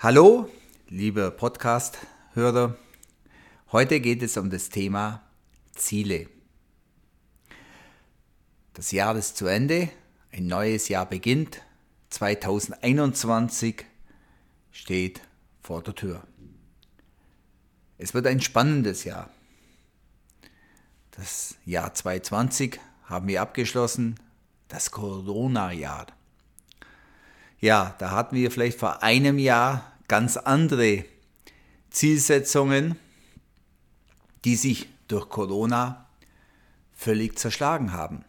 Hallo, 0.00 0.48
liebe 0.86 1.32
Podcast-Hörer. 1.32 2.76
Heute 3.72 3.98
geht 3.98 4.22
es 4.22 4.36
um 4.36 4.48
das 4.48 4.68
Thema 4.68 5.24
Ziele. 5.74 6.28
Das 8.74 8.92
Jahr 8.92 9.16
ist 9.16 9.36
zu 9.36 9.48
Ende, 9.48 9.90
ein 10.30 10.46
neues 10.46 10.88
Jahr 10.88 11.04
beginnt. 11.04 11.62
2021 12.10 13.86
steht 14.70 15.20
vor 15.62 15.82
der 15.82 15.96
Tür. 15.96 16.22
Es 17.96 18.14
wird 18.14 18.28
ein 18.28 18.40
spannendes 18.40 19.02
Jahr. 19.02 19.30
Das 21.10 21.56
Jahr 21.64 21.92
2020 21.92 22.78
haben 23.02 23.26
wir 23.26 23.42
abgeschlossen, 23.42 24.14
das 24.68 24.92
Corona-Jahr. 24.92 26.06
Ja, 27.60 27.96
da 27.98 28.12
hatten 28.12 28.36
wir 28.36 28.50
vielleicht 28.50 28.78
vor 28.78 29.02
einem 29.02 29.38
Jahr 29.38 29.92
ganz 30.08 30.36
andere 30.36 31.04
Zielsetzungen, 31.90 32.96
die 34.44 34.56
sich 34.56 34.88
durch 35.06 35.28
Corona 35.28 36.06
völlig 36.94 37.38
zerschlagen 37.38 37.92
haben. 37.92 38.24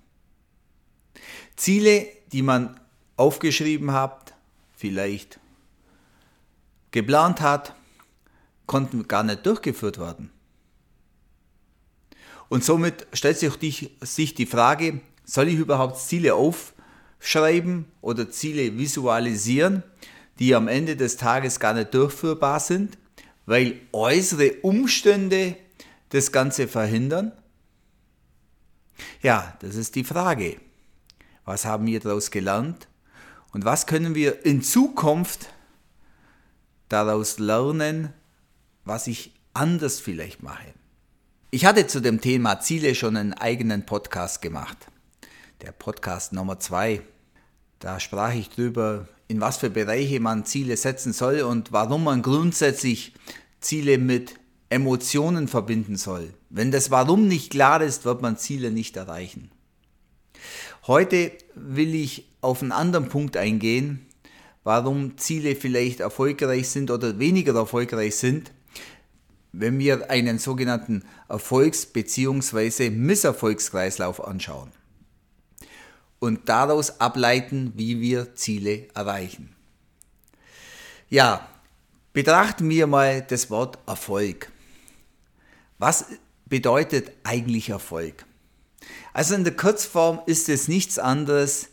Ziele, 1.56 2.08
die 2.32 2.42
man 2.42 2.80
aufgeschrieben 3.16 3.92
hat, 3.92 4.34
vielleicht 4.76 5.40
geplant 6.92 7.42
hat, 7.42 7.74
konnten 8.66 9.08
gar 9.08 9.24
nicht 9.24 9.46
durchgeführt 9.46 9.98
werden. 9.98 10.32
Und 12.50 12.64
somit 12.64 13.08
stellt 13.14 13.38
sich 13.38 14.34
die 14.34 14.46
Frage, 14.46 15.02
soll 15.24 15.50
ich 15.50 15.56
überhaupt 15.56 16.00
Ziele 16.00 16.34
aufschreiben 16.34 17.86
oder 18.02 18.30
Ziele 18.32 18.78
visualisieren, 18.78 19.84
die 20.40 20.56
am 20.56 20.68
Ende 20.68 20.96
des 20.96 21.18
Tages 21.18 21.60
gar 21.60 21.74
nicht 21.74 21.94
durchführbar 21.94 22.60
sind, 22.60 22.98
weil 23.46 23.80
äußere 23.92 24.54
Umstände 24.62 25.56
das 26.10 26.32
Ganze 26.32 26.68
verhindern? 26.68 27.32
Ja, 29.22 29.58
das 29.60 29.76
ist 29.76 29.96
die 29.96 30.04
Frage. 30.04 30.58
Was 31.46 31.66
haben 31.66 31.88
wir 31.88 32.00
daraus 32.00 32.32
gelernt? 32.32 32.88
Und 33.52 33.66
was 33.66 33.88
können 33.88 34.16
wir 34.16 34.46
in 34.46 34.62
Zukunft 34.62 35.50
daraus 36.88 37.40
lernen, 37.40 38.14
was 38.86 39.08
ich 39.08 39.34
anders 39.54 40.00
vielleicht 40.00 40.44
mache? 40.44 40.74
Ich 41.52 41.66
hatte 41.66 41.88
zu 41.88 42.00
dem 42.00 42.22
Thema 42.22 42.60
Ziele 42.60 42.94
schon 42.94 43.18
einen 43.18 43.34
eigenen 43.34 43.86
Podcast 43.86 44.42
gemacht. 44.42 44.78
Der 45.62 45.72
Podcast 45.72 46.32
Nummer 46.32 46.60
zwei. 46.60 47.02
Da 47.80 48.00
sprach 48.00 48.34
ich 48.34 48.50
drüber, 48.50 49.08
in 49.30 49.40
was 49.40 49.58
für 49.58 49.70
Bereiche 49.70 50.20
man 50.20 50.44
Ziele 50.44 50.76
setzen 50.76 51.14
soll 51.14 51.42
und 51.42 51.72
warum 51.72 52.04
man 52.04 52.22
grundsätzlich 52.22 53.14
Ziele 53.62 53.98
mit 53.98 54.36
Emotionen 54.70 55.48
verbinden 55.48 55.96
soll. 55.96 56.34
Wenn 56.50 56.72
das 56.72 56.92
Warum 56.92 57.28
nicht 57.28 57.52
klar 57.52 57.82
ist, 57.82 58.04
wird 58.04 58.22
man 58.22 58.38
Ziele 58.38 58.72
nicht 58.72 58.98
erreichen. 58.98 59.50
Heute 60.88 61.32
will 61.56 61.96
ich 61.96 62.28
auf 62.42 62.62
einen 62.62 62.74
anderen 62.74 63.08
Punkt 63.08 63.38
eingehen, 63.38 64.06
warum 64.64 65.18
Ziele 65.18 65.56
vielleicht 65.56 66.02
erfolgreich 66.02 66.68
sind 66.68 66.92
oder 66.92 67.18
weniger 67.20 67.56
erfolgreich 67.56 68.18
sind 68.18 68.52
wenn 69.52 69.80
wir 69.80 70.10
einen 70.10 70.38
sogenannten 70.38 71.04
Erfolgs- 71.28 71.86
bzw. 71.86 72.90
Misserfolgskreislauf 72.90 74.26
anschauen 74.26 74.72
und 76.20 76.50
daraus 76.50 77.00
ableiten, 77.00 77.74
wie 77.76 78.02
wir 78.02 78.36
Ziele 78.36 78.88
erreichen. 78.94 79.56
Ja, 81.10 81.48
betrachten 82.14 82.70
wir 82.70 82.88
mal 82.88 83.22
das 83.22 83.50
Wort 83.50 83.80
Erfolg. 83.88 84.52
Was 85.78 86.06
bedeutet 86.46 87.12
eigentlich 87.24 87.70
Erfolg? 87.70 88.26
Also 89.14 89.36
in 89.36 89.44
der 89.44 89.56
Kurzform 89.56 90.22
ist 90.26 90.50
es 90.50 90.68
nichts 90.68 91.00
anderes, 91.00 91.70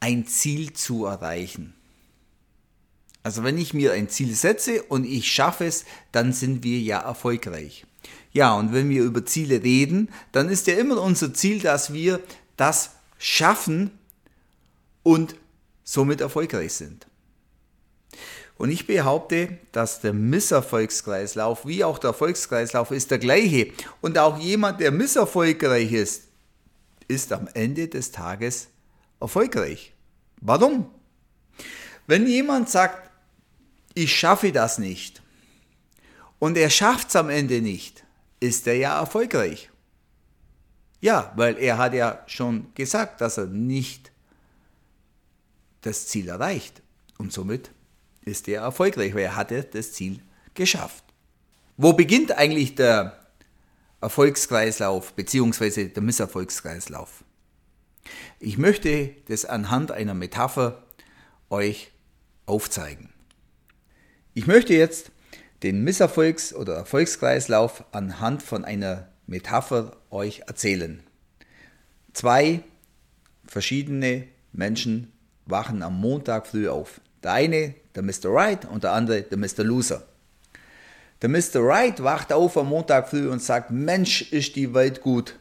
ein 0.00 0.26
Ziel 0.26 0.72
zu 0.72 1.04
erreichen. 1.04 1.74
Also 3.22 3.42
wenn 3.42 3.58
ich 3.58 3.74
mir 3.74 3.92
ein 3.92 4.08
Ziel 4.08 4.34
setze 4.34 4.82
und 4.84 5.04
ich 5.04 5.30
schaffe 5.30 5.66
es, 5.66 5.84
dann 6.12 6.32
sind 6.32 6.62
wir 6.62 6.78
ja 6.80 7.00
erfolgreich. 7.00 7.84
Ja, 8.32 8.54
und 8.54 8.72
wenn 8.72 8.88
wir 8.88 9.02
über 9.02 9.26
Ziele 9.26 9.62
reden, 9.62 10.10
dann 10.32 10.48
ist 10.48 10.66
ja 10.66 10.74
immer 10.74 11.02
unser 11.02 11.34
Ziel, 11.34 11.60
dass 11.60 11.92
wir 11.92 12.20
das 12.56 12.92
schaffen 13.18 13.90
und 15.02 15.34
somit 15.84 16.20
erfolgreich 16.20 16.72
sind. 16.72 17.06
Und 18.56 18.70
ich 18.70 18.86
behaupte, 18.86 19.58
dass 19.70 20.00
der 20.00 20.12
Misserfolgskreislauf 20.12 21.64
wie 21.64 21.84
auch 21.84 21.98
der 21.98 22.08
Erfolgskreislauf 22.08 22.90
ist 22.90 23.10
der 23.10 23.18
gleiche. 23.18 23.72
Und 24.00 24.18
auch 24.18 24.38
jemand, 24.38 24.80
der 24.80 24.90
misserfolgreich 24.90 25.92
ist, 25.92 26.24
ist 27.06 27.32
am 27.32 27.48
Ende 27.54 27.86
des 27.86 28.10
Tages 28.10 28.68
erfolgreich. 29.20 29.94
Warum? 30.40 30.90
Wenn 32.06 32.26
jemand 32.26 32.68
sagt, 32.68 33.10
ich 33.94 34.14
schaffe 34.14 34.52
das 34.52 34.78
nicht 34.78 35.22
und 36.38 36.56
er 36.56 36.70
schafft 36.70 37.08
es 37.08 37.16
am 37.16 37.30
Ende 37.30 37.60
nicht, 37.60 38.04
ist 38.40 38.66
er 38.66 38.74
ja 38.74 38.98
erfolgreich. 38.98 39.67
Ja, 41.00 41.32
weil 41.36 41.56
er 41.58 41.78
hat 41.78 41.94
ja 41.94 42.22
schon 42.26 42.72
gesagt, 42.74 43.20
dass 43.20 43.38
er 43.38 43.46
nicht 43.46 44.10
das 45.82 46.08
Ziel 46.08 46.28
erreicht 46.28 46.82
und 47.18 47.32
somit 47.32 47.70
ist 48.24 48.48
er 48.48 48.62
erfolgreich, 48.62 49.14
weil 49.14 49.22
er 49.22 49.36
hatte 49.36 49.62
das 49.62 49.92
Ziel 49.92 50.20
geschafft. 50.54 51.04
Wo 51.76 51.92
beginnt 51.92 52.32
eigentlich 52.32 52.74
der 52.74 53.18
Erfolgskreislauf 54.00 55.14
bzw. 55.14 55.88
der 55.88 56.02
Misserfolgskreislauf? 56.02 57.24
Ich 58.40 58.58
möchte 58.58 59.14
das 59.26 59.44
anhand 59.44 59.92
einer 59.92 60.14
Metapher 60.14 60.82
euch 61.50 61.92
aufzeigen. 62.46 63.10
Ich 64.34 64.46
möchte 64.46 64.74
jetzt 64.74 65.10
den 65.62 65.84
Misserfolgs- 65.84 66.54
oder 66.54 66.74
Erfolgskreislauf 66.74 67.84
anhand 67.92 68.42
von 68.42 68.64
einer 68.64 69.08
Metapher 69.28 69.96
euch 70.10 70.42
erzählen. 70.46 71.00
Zwei 72.12 72.64
verschiedene 73.46 74.24
Menschen 74.52 75.12
wachen 75.46 75.82
am 75.82 76.00
Montag 76.00 76.48
früh 76.48 76.68
auf. 76.68 77.00
Der 77.22 77.34
eine, 77.34 77.74
der 77.94 78.02
Mr. 78.02 78.24
Right, 78.26 78.64
und 78.64 78.82
der 78.82 78.92
andere, 78.92 79.22
der 79.22 79.38
Mr. 79.38 79.62
Loser. 79.62 80.02
Der 81.22 81.28
Mr. 81.28 81.60
Right 81.60 82.02
wacht 82.02 82.32
auf 82.32 82.56
am 82.56 82.68
Montag 82.68 83.08
früh 83.08 83.28
und 83.28 83.42
sagt, 83.42 83.70
Mensch, 83.70 84.32
ist 84.32 84.56
die 84.56 84.74
Welt 84.74 85.00
gut. 85.02 85.38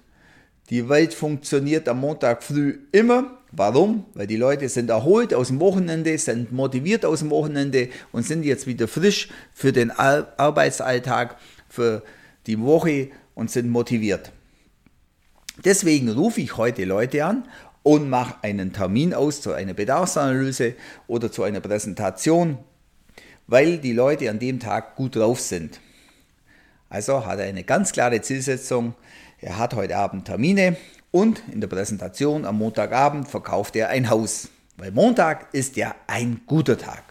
Die 0.70 0.88
Welt 0.90 1.14
funktioniert 1.14 1.88
am 1.88 2.00
Montag 2.00 2.44
früh 2.44 2.80
immer 2.92 3.38
Warum? 3.52 4.06
Weil 4.14 4.28
die 4.28 4.36
Leute 4.36 4.68
sind 4.68 4.90
erholt 4.90 5.34
aus 5.34 5.48
dem 5.48 5.60
Wochenende, 5.60 6.18
sind 6.18 6.52
motiviert 6.52 7.06
aus 7.06 7.20
dem 7.20 7.30
Wochenende 7.30 7.90
und 8.12 8.24
sind 8.24 8.44
jetzt 8.44 8.68
wieder 8.68 8.88
frisch 8.88 9.30
für 9.54 9.72
den 9.72 9.90
Arbeitsalltag, 9.92 11.38
für 11.70 12.04
die 12.46 12.60
Woche 12.60 13.10
und 13.38 13.52
sind 13.52 13.70
motiviert. 13.70 14.32
Deswegen 15.64 16.10
rufe 16.10 16.42
ich 16.42 16.58
heute 16.58 16.86
Leute 16.86 17.24
an 17.24 17.48
und 17.84 18.10
mache 18.10 18.36
einen 18.42 18.74
Termin 18.74 19.14
aus 19.14 19.42
zu 19.42 19.54
einer 19.54 19.76
Bedarfsanalyse 19.76 20.74
oder 21.08 21.32
zu 21.32 21.44
einer 21.44 21.62
Präsentation, 21.62 22.58
weil 23.46 23.78
die 23.78 23.94
Leute 23.94 24.30
an 24.32 24.40
dem 24.40 24.60
Tag 24.60 24.96
gut 24.96 25.16
drauf 25.16 25.40
sind. 25.40 25.80
Also 26.90 27.28
hat 27.28 27.38
er 27.38 27.46
eine 27.46 27.64
ganz 27.64 27.92
klare 27.92 28.22
Zielsetzung. 28.22 28.96
Er 29.40 29.60
hat 29.60 29.76
heute 29.76 29.98
Abend 29.98 30.26
Termine 30.26 30.76
und 31.12 31.44
in 31.52 31.62
der 31.62 31.68
Präsentation 31.68 32.44
am 32.44 32.58
Montagabend 32.58 33.28
verkauft 33.28 33.76
er 33.76 33.90
ein 33.90 34.10
Haus, 34.10 34.50
weil 34.78 34.92
Montag 34.92 35.54
ist 35.54 35.76
ja 35.76 35.94
ein 36.08 36.42
guter 36.48 36.78
Tag. 36.78 37.04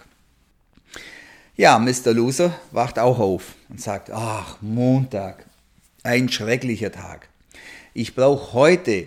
Ja, 1.54 1.78
Mr. 1.78 2.12
Loser 2.12 2.52
wacht 2.72 2.98
auch 2.98 3.20
auf 3.20 3.54
und 3.68 3.80
sagt, 3.80 4.10
ach, 4.10 4.58
Montag, 4.60 5.45
ein 6.06 6.28
schrecklicher 6.28 6.92
Tag. 6.92 7.28
Ich 7.92 8.14
brauche 8.14 8.52
heute 8.52 9.06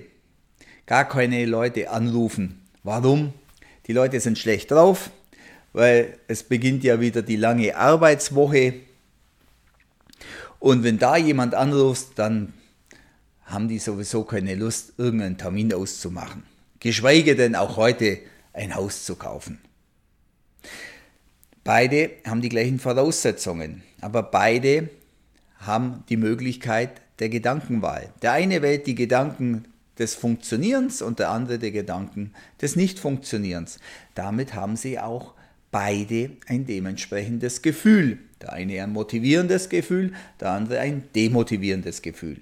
gar 0.86 1.08
keine 1.08 1.46
Leute 1.46 1.90
anrufen. 1.90 2.62
Warum? 2.84 3.34
Die 3.88 3.94
Leute 3.94 4.20
sind 4.20 4.38
schlecht 4.38 4.72
drauf, 4.72 5.10
weil 5.74 6.18
es 6.28 6.44
beginnt 6.44 6.84
ja 6.84 7.00
wieder 7.00 7.22
die 7.22 7.36
lange 7.36 7.76
Arbeitswoche. 7.76 8.74
Und 10.60 10.84
wenn 10.84 11.00
da 11.00 11.18
jemand 11.18 11.56
anruft, 11.56 12.20
dann 12.20 12.54
haben 13.46 13.68
die 13.68 13.80
sowieso 13.80 14.24
keine 14.24 14.56
Lust, 14.56 14.94
irgendeinen 14.98 15.38
Termin 15.38 15.74
auszumachen. 15.74 16.44
Geschweige 16.80 17.36
denn 17.36 17.56
auch 17.56 17.78
heute 17.78 18.20
ein 18.54 18.76
Haus 18.76 19.06
zu 19.06 19.16
kaufen. 19.16 19.60
Beide 21.64 22.12
haben 22.26 22.42
die 22.42 22.50
gleichen 22.50 22.80
Voraussetzungen, 22.80 23.84
aber 24.02 24.24
beide 24.24 24.90
haben 25.60 26.04
die 26.10 26.18
Möglichkeit 26.18 27.02
der 27.20 27.30
Gedankenwahl. 27.30 28.10
Der 28.22 28.34
eine 28.34 28.62
wählt 28.62 28.88
die 28.88 28.96
Gedanken 28.96 29.66
des 29.98 30.16
Funktionierens 30.16 31.02
und 31.02 31.20
der 31.20 31.30
andere 31.30 31.60
die 31.60 31.72
Gedanken 31.72 32.34
des 32.62 32.76
Nicht-Funktionierens. 32.76 33.80
Damit 34.16 34.54
haben 34.54 34.78
sie 34.78 34.98
auch 34.98 35.34
beide 35.72 36.32
ein 36.48 36.66
dementsprechendes 36.66 37.62
Gefühl. 37.62 38.20
Der 38.42 38.54
eine 38.54 38.82
ein 38.82 38.94
motivierendes 38.94 39.68
Gefühl, 39.68 40.14
der 40.40 40.52
andere 40.52 40.80
ein 40.80 41.04
demotivierendes 41.14 42.02
Gefühl. 42.02 42.38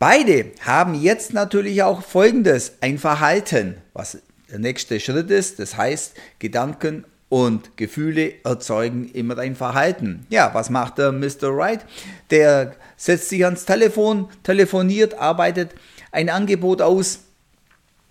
Beide 0.00 0.46
haben 0.60 1.00
jetzt 1.00 1.32
natürlich 1.32 1.82
auch 1.82 2.02
Folgendes, 2.02 2.72
ein 2.80 2.98
Verhalten, 2.98 3.76
was 3.92 4.18
der 4.50 4.58
nächste 4.58 4.98
Schritt 4.98 5.30
ist. 5.30 5.58
Das 5.60 5.76
heißt, 5.76 6.14
Gedanken 6.38 7.04
und 7.30 7.76
Gefühle 7.76 8.44
erzeugen 8.44 9.08
immer 9.12 9.38
ein 9.38 9.56
Verhalten. 9.56 10.26
Ja, 10.28 10.52
was 10.52 10.68
macht 10.68 10.98
der 10.98 11.12
Mr. 11.12 11.56
Wright? 11.56 11.86
Der 12.30 12.74
setzt 12.96 13.30
sich 13.30 13.44
ans 13.44 13.64
Telefon, 13.64 14.28
telefoniert, 14.42 15.14
arbeitet 15.14 15.70
ein 16.12 16.28
Angebot 16.28 16.82
aus 16.82 17.20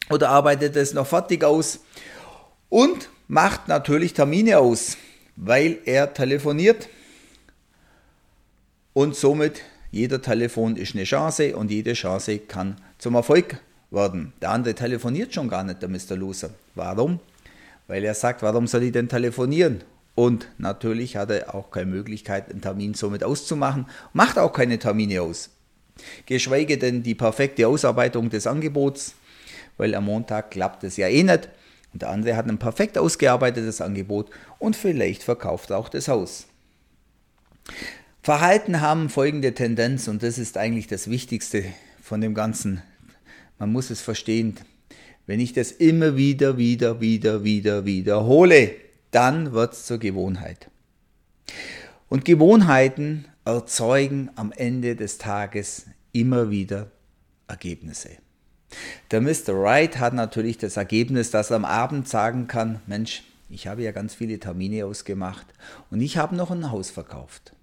oder 0.10 0.30
arbeitet 0.30 0.76
es 0.78 0.94
noch 0.94 1.06
fertig 1.06 1.44
aus 1.44 1.82
und 2.70 3.10
macht 3.28 3.68
natürlich 3.68 4.14
Termine 4.14 4.58
aus, 4.58 4.98
weil 5.36 5.80
er 5.86 6.14
telefoniert 6.14 6.88
und 8.94 9.16
somit 9.16 9.62
jeder 9.92 10.22
Telefon 10.22 10.78
ist 10.78 10.96
eine 10.96 11.04
Chance 11.04 11.58
und 11.58 11.72
jede 11.72 11.94
Chance 11.94 12.40
kann 12.40 12.78
zum 12.98 13.16
Erfolg 13.16 13.60
werden. 13.92 14.32
Der 14.42 14.52
andere 14.52 14.76
telefoniert 14.76 15.34
schon 15.34 15.50
gar 15.50 15.64
nicht, 15.64 15.82
der 15.82 15.90
Mr. 15.90 16.16
Loser. 16.16 16.52
Warum? 16.76 17.20
Weil 17.90 18.06
er 18.06 18.14
sagt, 18.14 18.44
warum 18.44 18.68
soll 18.68 18.84
ich 18.84 18.92
denn 18.92 19.10
telefonieren? 19.10 19.84
Und 20.14 20.48
natürlich 20.60 21.18
hat 21.18 21.32
er 21.32 21.56
auch 21.56 21.72
keine 21.72 21.88
Möglichkeit, 21.88 22.50
einen 22.50 22.62
Termin 22.62 22.94
somit 22.94 23.24
auszumachen, 23.24 23.88
macht 24.14 24.38
auch 24.38 24.54
keine 24.54 24.78
Termine 24.78 25.24
aus. 25.24 25.50
Geschweige 26.28 26.78
denn 26.78 27.02
die 27.02 27.16
perfekte 27.16 27.68
Ausarbeitung 27.68 28.30
des 28.30 28.46
Angebots, 28.46 29.16
weil 29.78 29.96
am 29.96 30.06
Montag 30.06 30.52
klappt 30.52 30.84
es 30.84 30.98
ja 30.98 31.08
eh 31.08 31.24
nicht. 31.24 31.50
Und 31.92 32.04
der 32.04 32.10
andere 32.10 32.36
hat 32.36 32.48
ein 32.48 32.60
perfekt 32.60 32.96
ausgearbeitetes 32.96 33.82
Angebot 33.82 34.30
und 34.60 34.76
vielleicht 34.76 35.24
verkauft 35.24 35.72
auch 35.72 35.90
das 35.90 36.08
Haus. 36.08 36.46
Verhalten 38.22 38.82
haben 38.82 39.10
folgende 39.10 39.56
Tendenz 39.56 40.08
und 40.08 40.22
das 40.22 40.38
ist 40.38 40.58
eigentlich 40.58 40.86
das 40.86 41.10
Wichtigste 41.10 41.66
von 42.04 42.22
dem 42.22 42.36
Ganzen. 42.36 42.84
Man 43.58 43.72
muss 43.72 43.90
es 43.90 44.02
verstehen. 44.02 44.60
Wenn 45.30 45.40
ich 45.40 45.54
das 45.54 45.72
immer 45.72 46.18
wieder, 46.18 46.58
wieder, 46.58 47.02
wieder, 47.02 47.44
wieder 47.44 47.86
wiederhole, 47.86 48.72
dann 49.12 49.52
wird 49.52 49.74
es 49.74 49.86
zur 49.86 50.00
Gewohnheit. 50.00 50.72
Und 52.08 52.26
Gewohnheiten 52.26 53.26
erzeugen 53.46 54.32
am 54.38 54.52
Ende 54.52 54.96
des 54.96 55.20
Tages 55.20 55.86
immer 56.14 56.50
wieder 56.50 56.90
Ergebnisse. 57.48 58.10
Der 59.12 59.22
Mr. 59.22 59.50
Wright 59.50 60.00
hat 60.00 60.16
natürlich 60.16 60.58
das 60.58 60.78
Ergebnis, 60.78 61.30
dass 61.30 61.52
er 61.52 61.58
am 61.58 61.66
Abend 61.66 62.10
sagen 62.10 62.48
kann, 62.48 62.82
Mensch, 62.88 63.22
ich 63.50 63.68
habe 63.68 63.84
ja 63.84 63.92
ganz 63.92 64.16
viele 64.16 64.40
Termine 64.40 64.88
ausgemacht 64.88 65.46
und 65.92 66.02
ich 66.02 66.18
habe 66.18 66.36
noch 66.36 66.50
ein 66.50 66.72
Haus 66.72 66.90
verkauft. 66.90 67.54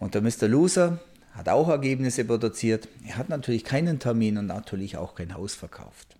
Und 0.00 0.16
der 0.16 0.22
Mr. 0.22 0.48
Loser 0.48 0.98
hat 1.32 1.48
auch 1.48 1.68
Ergebnisse 1.68 2.24
produziert. 2.24 2.88
Er 3.06 3.16
hat 3.16 3.28
natürlich 3.28 3.64
keinen 3.64 3.98
Termin 3.98 4.38
und 4.38 4.46
natürlich 4.46 4.96
auch 4.96 5.14
kein 5.14 5.34
Haus 5.34 5.54
verkauft. 5.54 6.16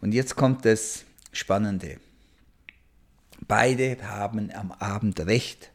Und 0.00 0.12
jetzt 0.12 0.36
kommt 0.36 0.64
das 0.64 1.04
Spannende. 1.32 1.98
Beide 3.46 3.96
haben 4.02 4.50
am 4.52 4.72
Abend 4.72 5.20
Recht, 5.20 5.70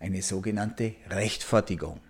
eine 0.00 0.22
sogenannte 0.22 0.94
Rechtfertigung. 1.10 2.00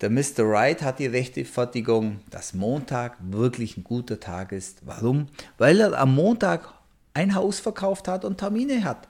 Der 0.00 0.10
Mr. 0.10 0.48
Wright 0.48 0.82
hat 0.82 0.98
die 0.98 1.06
Rechtfertigung, 1.06 2.20
dass 2.30 2.54
Montag 2.54 3.16
wirklich 3.20 3.76
ein 3.76 3.84
guter 3.84 4.18
Tag 4.18 4.52
ist. 4.52 4.78
Warum? 4.84 5.28
Weil 5.58 5.80
er 5.80 5.98
am 5.98 6.14
Montag 6.14 6.72
ein 7.14 7.34
Haus 7.34 7.60
verkauft 7.60 8.08
hat 8.08 8.24
und 8.24 8.38
Termine 8.38 8.84
hat. 8.84 9.08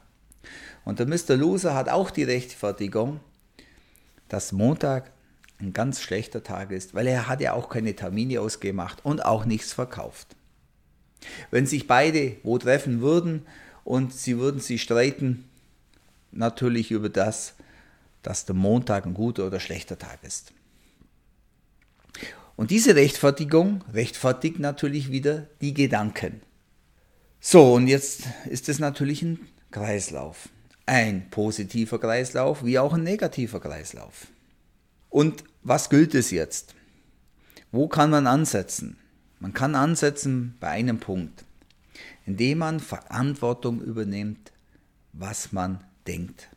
Und 0.84 0.98
der 0.98 1.06
Mr. 1.06 1.36
Loser 1.36 1.74
hat 1.74 1.88
auch 1.88 2.10
die 2.10 2.24
Rechtfertigung, 2.24 3.20
dass 4.28 4.52
Montag 4.52 5.11
ein 5.62 5.72
ganz 5.72 6.00
schlechter 6.00 6.42
Tag 6.42 6.70
ist, 6.70 6.94
weil 6.94 7.06
er 7.06 7.28
hat 7.28 7.40
ja 7.40 7.52
auch 7.54 7.68
keine 7.68 7.94
Termine 7.94 8.40
ausgemacht 8.40 9.04
und 9.04 9.24
auch 9.24 9.44
nichts 9.44 9.72
verkauft. 9.72 10.36
Wenn 11.50 11.66
sich 11.66 11.86
beide 11.86 12.36
wo 12.42 12.58
treffen 12.58 13.00
würden 13.00 13.46
und 13.84 14.12
sie 14.12 14.38
würden 14.38 14.60
sich 14.60 14.82
streiten, 14.82 15.44
natürlich 16.32 16.90
über 16.90 17.08
das, 17.08 17.54
dass 18.22 18.44
der 18.44 18.54
Montag 18.54 19.06
ein 19.06 19.14
guter 19.14 19.46
oder 19.46 19.60
schlechter 19.60 19.98
Tag 19.98 20.18
ist. 20.22 20.52
Und 22.56 22.70
diese 22.70 22.94
Rechtfertigung 22.94 23.82
rechtfertigt 23.92 24.58
natürlich 24.58 25.10
wieder 25.10 25.48
die 25.60 25.74
Gedanken. 25.74 26.42
So, 27.40 27.74
und 27.74 27.88
jetzt 27.88 28.24
ist 28.48 28.68
es 28.68 28.78
natürlich 28.78 29.22
ein 29.22 29.40
Kreislauf. 29.70 30.48
Ein 30.86 31.30
positiver 31.30 31.98
Kreislauf 31.98 32.64
wie 32.64 32.78
auch 32.78 32.92
ein 32.92 33.02
negativer 33.02 33.60
Kreislauf. 33.60 34.26
Und 35.12 35.44
was 35.62 35.90
gilt 35.90 36.14
es 36.14 36.30
jetzt? 36.30 36.74
Wo 37.70 37.86
kann 37.86 38.08
man 38.08 38.26
ansetzen? 38.26 38.96
Man 39.40 39.52
kann 39.52 39.74
ansetzen 39.74 40.56
bei 40.58 40.68
einem 40.68 41.00
Punkt, 41.00 41.44
indem 42.24 42.58
man 42.58 42.80
Verantwortung 42.80 43.82
übernimmt, 43.82 44.52
was 45.12 45.52
man 45.52 45.84
denkt, 46.06 46.48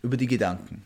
über 0.00 0.16
die 0.16 0.28
Gedanken. 0.28 0.84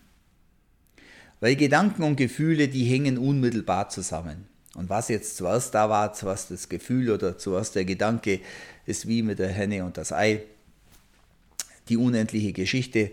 Weil 1.40 1.54
Gedanken 1.56 2.02
und 2.02 2.16
Gefühle, 2.16 2.68
die 2.68 2.84
hängen 2.84 3.18
unmittelbar 3.18 3.90
zusammen. 3.90 4.46
Und 4.74 4.88
was 4.88 5.08
jetzt 5.08 5.36
zuerst 5.36 5.74
da 5.74 5.90
war, 5.90 6.14
zuerst 6.14 6.50
das 6.50 6.70
Gefühl 6.70 7.10
oder 7.10 7.36
zuerst 7.36 7.74
der 7.74 7.84
Gedanke, 7.84 8.40
ist 8.86 9.06
wie 9.06 9.22
mit 9.22 9.38
der 9.38 9.50
Henne 9.50 9.84
und 9.84 9.98
das 9.98 10.12
Ei. 10.12 10.44
Die 11.90 11.98
unendliche 11.98 12.54
Geschichte. 12.54 13.10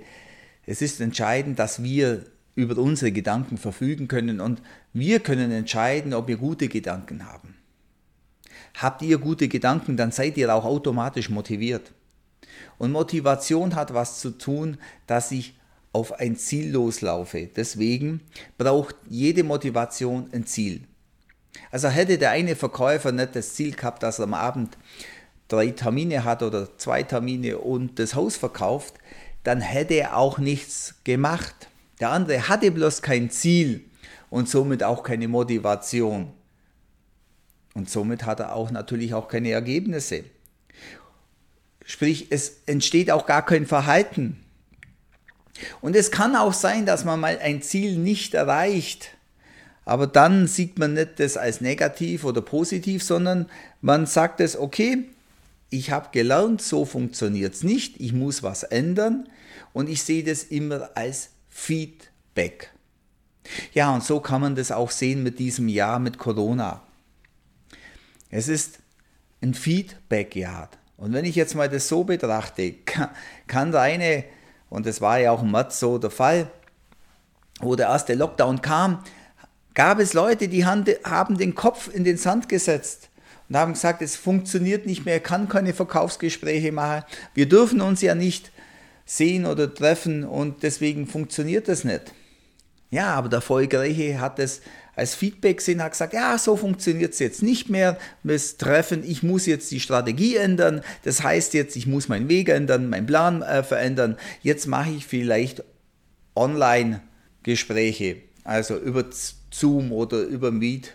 Es 0.65 0.81
ist 0.81 1.01
entscheidend, 1.01 1.59
dass 1.59 1.83
wir 1.83 2.25
über 2.55 2.77
unsere 2.81 3.11
Gedanken 3.11 3.57
verfügen 3.57 4.07
können 4.07 4.39
und 4.39 4.61
wir 4.93 5.19
können 5.19 5.51
entscheiden, 5.51 6.13
ob 6.13 6.27
wir 6.27 6.37
gute 6.37 6.67
Gedanken 6.67 7.25
haben. 7.25 7.55
Habt 8.75 9.01
ihr 9.01 9.17
gute 9.17 9.47
Gedanken, 9.47 9.97
dann 9.97 10.11
seid 10.11 10.37
ihr 10.37 10.53
auch 10.53 10.65
automatisch 10.65 11.29
motiviert. 11.29 11.91
Und 12.77 12.91
Motivation 12.91 13.75
hat 13.75 13.93
was 13.93 14.19
zu 14.19 14.31
tun, 14.31 14.77
dass 15.07 15.31
ich 15.31 15.57
auf 15.93 16.19
ein 16.19 16.35
Ziel 16.35 16.71
loslaufe. 16.71 17.49
Deswegen 17.55 18.21
braucht 18.57 18.95
jede 19.09 19.43
Motivation 19.43 20.29
ein 20.33 20.45
Ziel. 20.45 20.81
Also 21.71 21.87
hätte 21.87 22.17
der 22.17 22.31
eine 22.31 22.55
Verkäufer 22.55 23.13
nicht 23.13 23.35
das 23.35 23.53
Ziel 23.53 23.73
gehabt, 23.73 24.03
dass 24.03 24.19
er 24.19 24.23
am 24.23 24.33
Abend 24.33 24.77
drei 25.47 25.67
Termine 25.67 26.23
hat 26.25 26.43
oder 26.43 26.77
zwei 26.77 27.03
Termine 27.03 27.59
und 27.59 27.97
das 27.99 28.15
Haus 28.15 28.35
verkauft, 28.35 28.95
dann 29.43 29.61
hätte 29.61 29.93
er 29.93 30.17
auch 30.17 30.37
nichts 30.37 30.95
gemacht. 31.03 31.69
Der 31.99 32.11
andere 32.11 32.47
hatte 32.47 32.71
bloß 32.71 33.01
kein 33.01 33.29
Ziel 33.29 33.85
und 34.29 34.49
somit 34.49 34.83
auch 34.83 35.03
keine 35.03 35.27
Motivation. 35.27 36.33
Und 37.73 37.89
somit 37.89 38.25
hat 38.25 38.39
er 38.39 38.55
auch 38.55 38.71
natürlich 38.71 39.13
auch 39.13 39.27
keine 39.27 39.51
Ergebnisse. 39.51 40.23
Sprich, 41.85 42.27
es 42.31 42.61
entsteht 42.65 43.11
auch 43.11 43.25
gar 43.25 43.45
kein 43.45 43.65
Verhalten. 43.65 44.37
Und 45.81 45.95
es 45.95 46.11
kann 46.11 46.35
auch 46.35 46.53
sein, 46.53 46.85
dass 46.85 47.05
man 47.05 47.19
mal 47.19 47.37
ein 47.39 47.61
Ziel 47.61 47.97
nicht 47.97 48.33
erreicht. 48.33 49.11
Aber 49.85 50.07
dann 50.07 50.47
sieht 50.47 50.79
man 50.79 50.93
nicht 50.93 51.19
das 51.19 51.37
als 51.37 51.61
negativ 51.61 52.23
oder 52.23 52.41
positiv, 52.41 53.03
sondern 53.03 53.47
man 53.81 54.05
sagt 54.05 54.39
es, 54.39 54.57
okay, 54.57 55.05
ich 55.69 55.91
habe 55.91 56.09
gelernt, 56.11 56.61
so 56.61 56.85
funktioniert 56.85 57.53
es 57.53 57.63
nicht, 57.63 57.99
ich 57.99 58.13
muss 58.13 58.41
was 58.41 58.63
ändern 58.63 59.29
und 59.73 59.89
ich 59.89 60.03
sehe 60.03 60.23
das 60.23 60.43
immer 60.43 60.89
als 60.95 61.29
Feedback. 61.57 62.69
Ja, 63.73 63.93
und 63.93 64.03
so 64.03 64.19
kann 64.19 64.41
man 64.41 64.55
das 64.55 64.73
auch 64.73 64.91
sehen 64.91 65.23
mit 65.23 65.39
diesem 65.39 65.69
Jahr 65.69 65.99
mit 65.99 66.17
Corona. 66.17 66.83
Es 68.29 68.49
ist 68.49 68.79
ein 69.41 69.53
Feedback-Jahr. 69.53 70.69
Und 70.97 71.13
wenn 71.13 71.23
ich 71.23 71.35
jetzt 71.35 71.55
mal 71.55 71.69
das 71.69 71.87
so 71.87 72.03
betrachte, 72.03 72.75
kann 73.47 73.73
eine, 73.73 74.25
und 74.69 74.85
das 74.85 74.99
war 74.99 75.17
ja 75.19 75.31
auch 75.31 75.43
im 75.43 75.51
März 75.51 75.79
so 75.79 75.97
der 75.97 76.11
Fall, 76.11 76.51
wo 77.61 77.75
der 77.75 77.87
erste 77.87 78.15
Lockdown 78.15 78.61
kam, 78.61 79.01
gab 79.73 79.99
es 79.99 80.13
Leute, 80.13 80.49
die 80.49 80.65
haben 80.65 81.37
den 81.37 81.55
Kopf 81.55 81.87
in 81.87 82.03
den 82.03 82.17
Sand 82.17 82.49
gesetzt 82.49 83.09
und 83.47 83.55
haben 83.55 83.73
gesagt, 83.73 84.01
es 84.01 84.17
funktioniert 84.17 84.85
nicht 84.85 85.05
mehr, 85.05 85.21
kann 85.21 85.47
keine 85.47 85.73
Verkaufsgespräche 85.73 86.73
machen, 86.73 87.05
wir 87.33 87.47
dürfen 87.47 87.79
uns 87.79 88.01
ja 88.01 88.13
nicht 88.13 88.51
sehen 89.05 89.45
oder 89.45 89.73
treffen 89.73 90.23
und 90.23 90.63
deswegen 90.63 91.07
funktioniert 91.07 91.67
das 91.67 91.83
nicht. 91.83 92.13
Ja, 92.89 93.13
aber 93.13 93.29
der 93.29 93.37
Erfolgreiche 93.37 94.19
hat 94.19 94.39
es 94.39 94.61
als 94.95 95.15
Feedback 95.15 95.57
gesehen, 95.57 95.83
hat 95.83 95.91
gesagt, 95.91 96.13
ja, 96.13 96.37
so 96.37 96.55
funktioniert 96.55 97.13
es 97.13 97.19
jetzt 97.19 97.43
nicht 97.43 97.69
mehr, 97.69 97.97
das 98.23 98.57
Treffen, 98.57 99.03
ich 99.03 99.23
muss 99.23 99.45
jetzt 99.45 99.69
die 99.71 99.79
Strategie 99.79 100.37
ändern, 100.37 100.81
das 101.03 101.21
heißt 101.21 101.53
jetzt, 101.53 101.75
ich 101.75 101.87
muss 101.87 102.07
meinen 102.07 102.29
Weg 102.29 102.49
ändern, 102.49 102.89
meinen 102.89 103.05
Plan 103.05 103.41
äh, 103.41 103.63
verändern, 103.63 104.17
jetzt 104.41 104.67
mache 104.67 104.91
ich 104.91 105.05
vielleicht 105.05 105.63
Online-Gespräche, 106.35 108.17
also 108.43 108.77
über 108.77 109.05
Zoom 109.51 109.91
oder 109.91 110.21
über 110.21 110.51
Meet, 110.51 110.93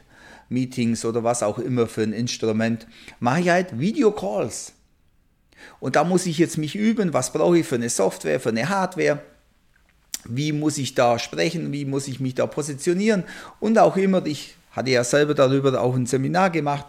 Meetings 0.49 1.05
oder 1.05 1.23
was 1.23 1.43
auch 1.43 1.59
immer 1.59 1.87
für 1.87 2.03
ein 2.03 2.13
Instrument, 2.13 2.87
mache 3.21 3.41
ich 3.41 3.49
halt 3.51 3.79
Videocalls. 3.79 4.73
Und 5.81 5.97
da 5.97 6.05
muss 6.05 6.27
ich 6.27 6.39
jetzt 6.39 6.59
mich 6.59 6.75
üben, 6.75 7.13
was 7.13 7.33
brauche 7.33 7.59
ich 7.59 7.67
für 7.67 7.77
eine 7.77 7.89
Software, 7.89 8.41
für 8.41 8.51
eine 8.51 8.69
Hardware, 8.69 9.21
wie 10.25 10.53
muss 10.53 10.79
ich 10.79 10.95
da 10.95 11.19
sprechen, 11.19 11.73
wie 11.73 11.85
muss 11.85 12.09
ich 12.09 12.21
mich 12.21 12.35
da 12.35 12.47
positionieren? 12.47 13.25
Und 13.59 13.79
auch 13.79 13.97
immer, 13.97 14.25
ich 14.27 14.55
hatte 14.73 14.91
ja 14.91 15.05
selber 15.05 15.35
darüber 15.35 15.81
auch 15.81 15.95
ein 15.95 16.07
Seminar 16.07 16.51
gemacht, 16.51 16.87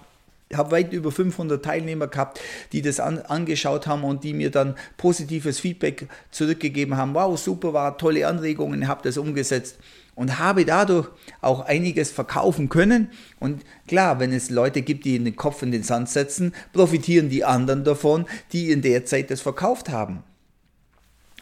habe 0.53 0.71
weit 0.71 0.91
über 0.91 1.11
500 1.11 1.63
Teilnehmer 1.63 2.07
gehabt, 2.07 2.41
die 2.73 2.81
das 2.81 2.99
an, 2.99 3.19
angeschaut 3.19 3.87
haben 3.87 4.03
und 4.03 4.23
die 4.23 4.33
mir 4.33 4.51
dann 4.51 4.75
positives 4.97 5.59
Feedback 5.59 6.07
zurückgegeben 6.29 6.97
haben. 6.97 7.13
Wow, 7.13 7.39
super 7.39 7.73
war, 7.73 7.97
tolle 7.97 8.27
Anregungen, 8.27 8.87
habe 8.87 9.01
das 9.03 9.17
umgesetzt 9.17 9.77
und 10.15 10.39
habe 10.39 10.65
dadurch 10.65 11.09
auch 11.41 11.61
einiges 11.61 12.11
verkaufen 12.11 12.69
können. 12.69 13.09
Und 13.39 13.63
klar, 13.87 14.19
wenn 14.19 14.33
es 14.33 14.49
Leute 14.49 14.81
gibt, 14.81 15.05
die 15.05 15.17
den 15.19 15.35
Kopf 15.35 15.61
in 15.61 15.71
den 15.71 15.83
Sand 15.83 16.09
setzen, 16.09 16.53
profitieren 16.73 17.29
die 17.29 17.43
anderen 17.43 17.83
davon, 17.83 18.25
die 18.51 18.71
in 18.71 18.81
der 18.81 19.05
Zeit 19.05 19.31
das 19.31 19.41
verkauft 19.41 19.89
haben. 19.89 20.23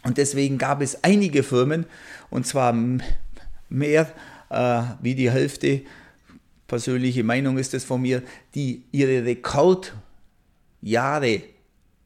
Und 0.02 0.18
deswegen 0.18 0.56
gab 0.56 0.80
es 0.80 1.04
einige 1.04 1.42
Firmen, 1.42 1.86
und 2.30 2.46
zwar 2.46 2.74
mehr 3.68 4.10
äh, 4.48 4.82
wie 5.00 5.14
die 5.14 5.30
Hälfte, 5.30 5.82
persönliche 6.66 7.24
Meinung 7.24 7.58
ist 7.58 7.74
es 7.74 7.84
von 7.84 8.00
mir, 8.00 8.22
die 8.54 8.84
ihre 8.92 9.24
Rekordjahre, 9.24 9.92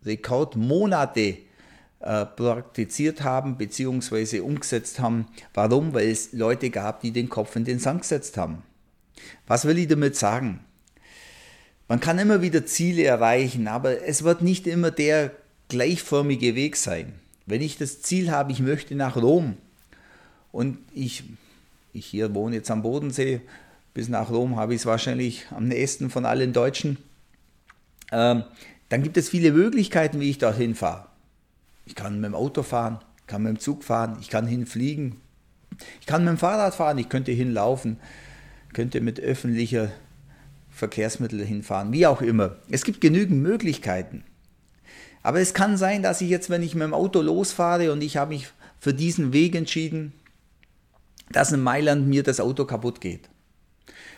Rekordmonate 0.04 1.38
äh, 2.04 2.26
praktiziert 2.26 3.22
haben 3.22 3.56
bzw. 3.56 4.40
umgesetzt 4.40 5.00
haben. 5.00 5.26
Warum? 5.54 5.94
Weil 5.94 6.08
es 6.08 6.34
Leute 6.34 6.68
gab, 6.68 7.00
die 7.00 7.12
den 7.12 7.30
Kopf 7.30 7.56
in 7.56 7.64
den 7.64 7.78
Sand 7.78 8.02
gesetzt 8.02 8.36
haben. 8.36 8.62
Was 9.46 9.64
will 9.64 9.78
ich 9.78 9.88
damit 9.88 10.14
sagen? 10.14 10.60
Man 11.88 12.00
kann 12.00 12.18
immer 12.18 12.42
wieder 12.42 12.66
Ziele 12.66 13.04
erreichen, 13.04 13.68
aber 13.68 14.02
es 14.06 14.22
wird 14.22 14.42
nicht 14.42 14.66
immer 14.66 14.90
der 14.90 15.32
gleichförmige 15.68 16.54
Weg 16.54 16.76
sein. 16.76 17.14
Wenn 17.46 17.62
ich 17.62 17.78
das 17.78 18.02
Ziel 18.02 18.30
habe, 18.30 18.52
ich 18.52 18.60
möchte 18.60 18.94
nach 18.94 19.16
Rom 19.16 19.56
und 20.52 20.76
ich, 20.92 21.24
ich 21.94 22.04
hier 22.04 22.34
wohne 22.34 22.56
jetzt 22.56 22.70
am 22.70 22.82
Bodensee, 22.82 23.40
bis 23.94 24.10
nach 24.10 24.30
Rom 24.30 24.56
habe 24.56 24.74
ich 24.74 24.82
es 24.82 24.86
wahrscheinlich 24.86 25.46
am 25.50 25.68
nächsten 25.68 26.10
von 26.10 26.26
allen 26.26 26.52
Deutschen, 26.52 26.98
ähm, 28.12 28.44
dann 28.90 29.02
gibt 29.02 29.16
es 29.16 29.30
viele 29.30 29.52
Möglichkeiten, 29.52 30.20
wie 30.20 30.28
ich 30.28 30.36
dorthin 30.36 30.74
fahre. 30.74 31.06
Ich 31.86 31.94
kann 31.94 32.20
mit 32.20 32.24
dem 32.24 32.34
Auto 32.34 32.62
fahren, 32.62 32.98
kann 33.26 33.42
mit 33.42 33.56
dem 33.56 33.60
Zug 33.60 33.84
fahren, 33.84 34.16
ich 34.20 34.30
kann 34.30 34.46
hinfliegen, 34.46 35.16
ich 36.00 36.06
kann 36.06 36.24
mit 36.24 36.32
dem 36.32 36.38
Fahrrad 36.38 36.74
fahren, 36.74 36.98
ich 36.98 37.08
könnte 37.08 37.32
hinlaufen, 37.32 37.98
könnte 38.72 39.00
mit 39.00 39.20
öffentlicher 39.20 39.90
Verkehrsmittel 40.70 41.44
hinfahren, 41.44 41.92
wie 41.92 42.06
auch 42.06 42.20
immer. 42.20 42.56
Es 42.70 42.84
gibt 42.84 43.00
genügend 43.00 43.42
Möglichkeiten. 43.42 44.24
Aber 45.22 45.40
es 45.40 45.54
kann 45.54 45.76
sein, 45.76 46.02
dass 46.02 46.20
ich 46.20 46.28
jetzt, 46.28 46.50
wenn 46.50 46.62
ich 46.62 46.74
mit 46.74 46.84
dem 46.84 46.94
Auto 46.94 47.22
losfahre 47.22 47.92
und 47.92 48.02
ich 48.02 48.18
habe 48.18 48.34
mich 48.34 48.48
für 48.78 48.92
diesen 48.92 49.32
Weg 49.32 49.54
entschieden, 49.54 50.12
dass 51.30 51.52
in 51.52 51.62
Mailand 51.62 52.06
mir 52.06 52.22
das 52.22 52.40
Auto 52.40 52.66
kaputt 52.66 53.00
geht. 53.00 53.30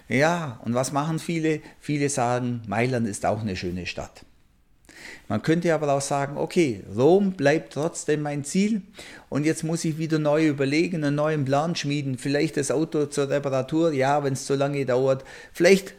Ja, 0.08 0.60
und 0.64 0.74
was 0.74 0.92
machen 0.92 1.18
viele? 1.18 1.60
Viele 1.80 2.08
sagen, 2.08 2.62
Mailand 2.66 3.06
ist 3.06 3.24
auch 3.24 3.40
eine 3.40 3.56
schöne 3.56 3.86
Stadt. 3.86 4.25
Man 5.28 5.42
könnte 5.42 5.74
aber 5.74 5.92
auch 5.92 6.00
sagen, 6.00 6.36
okay, 6.36 6.82
Rom 6.96 7.32
bleibt 7.32 7.72
trotzdem 7.72 8.22
mein 8.22 8.44
Ziel 8.44 8.82
und 9.28 9.44
jetzt 9.44 9.64
muss 9.64 9.84
ich 9.84 9.98
wieder 9.98 10.18
neu 10.18 10.46
überlegen, 10.46 11.04
einen 11.04 11.16
neuen 11.16 11.44
Plan 11.44 11.74
schmieden, 11.74 12.18
vielleicht 12.18 12.56
das 12.56 12.70
Auto 12.70 13.06
zur 13.06 13.28
Reparatur, 13.28 13.92
ja, 13.92 14.22
wenn 14.24 14.34
es 14.34 14.46
so 14.46 14.54
lange 14.54 14.84
dauert, 14.86 15.24
vielleicht 15.52 15.94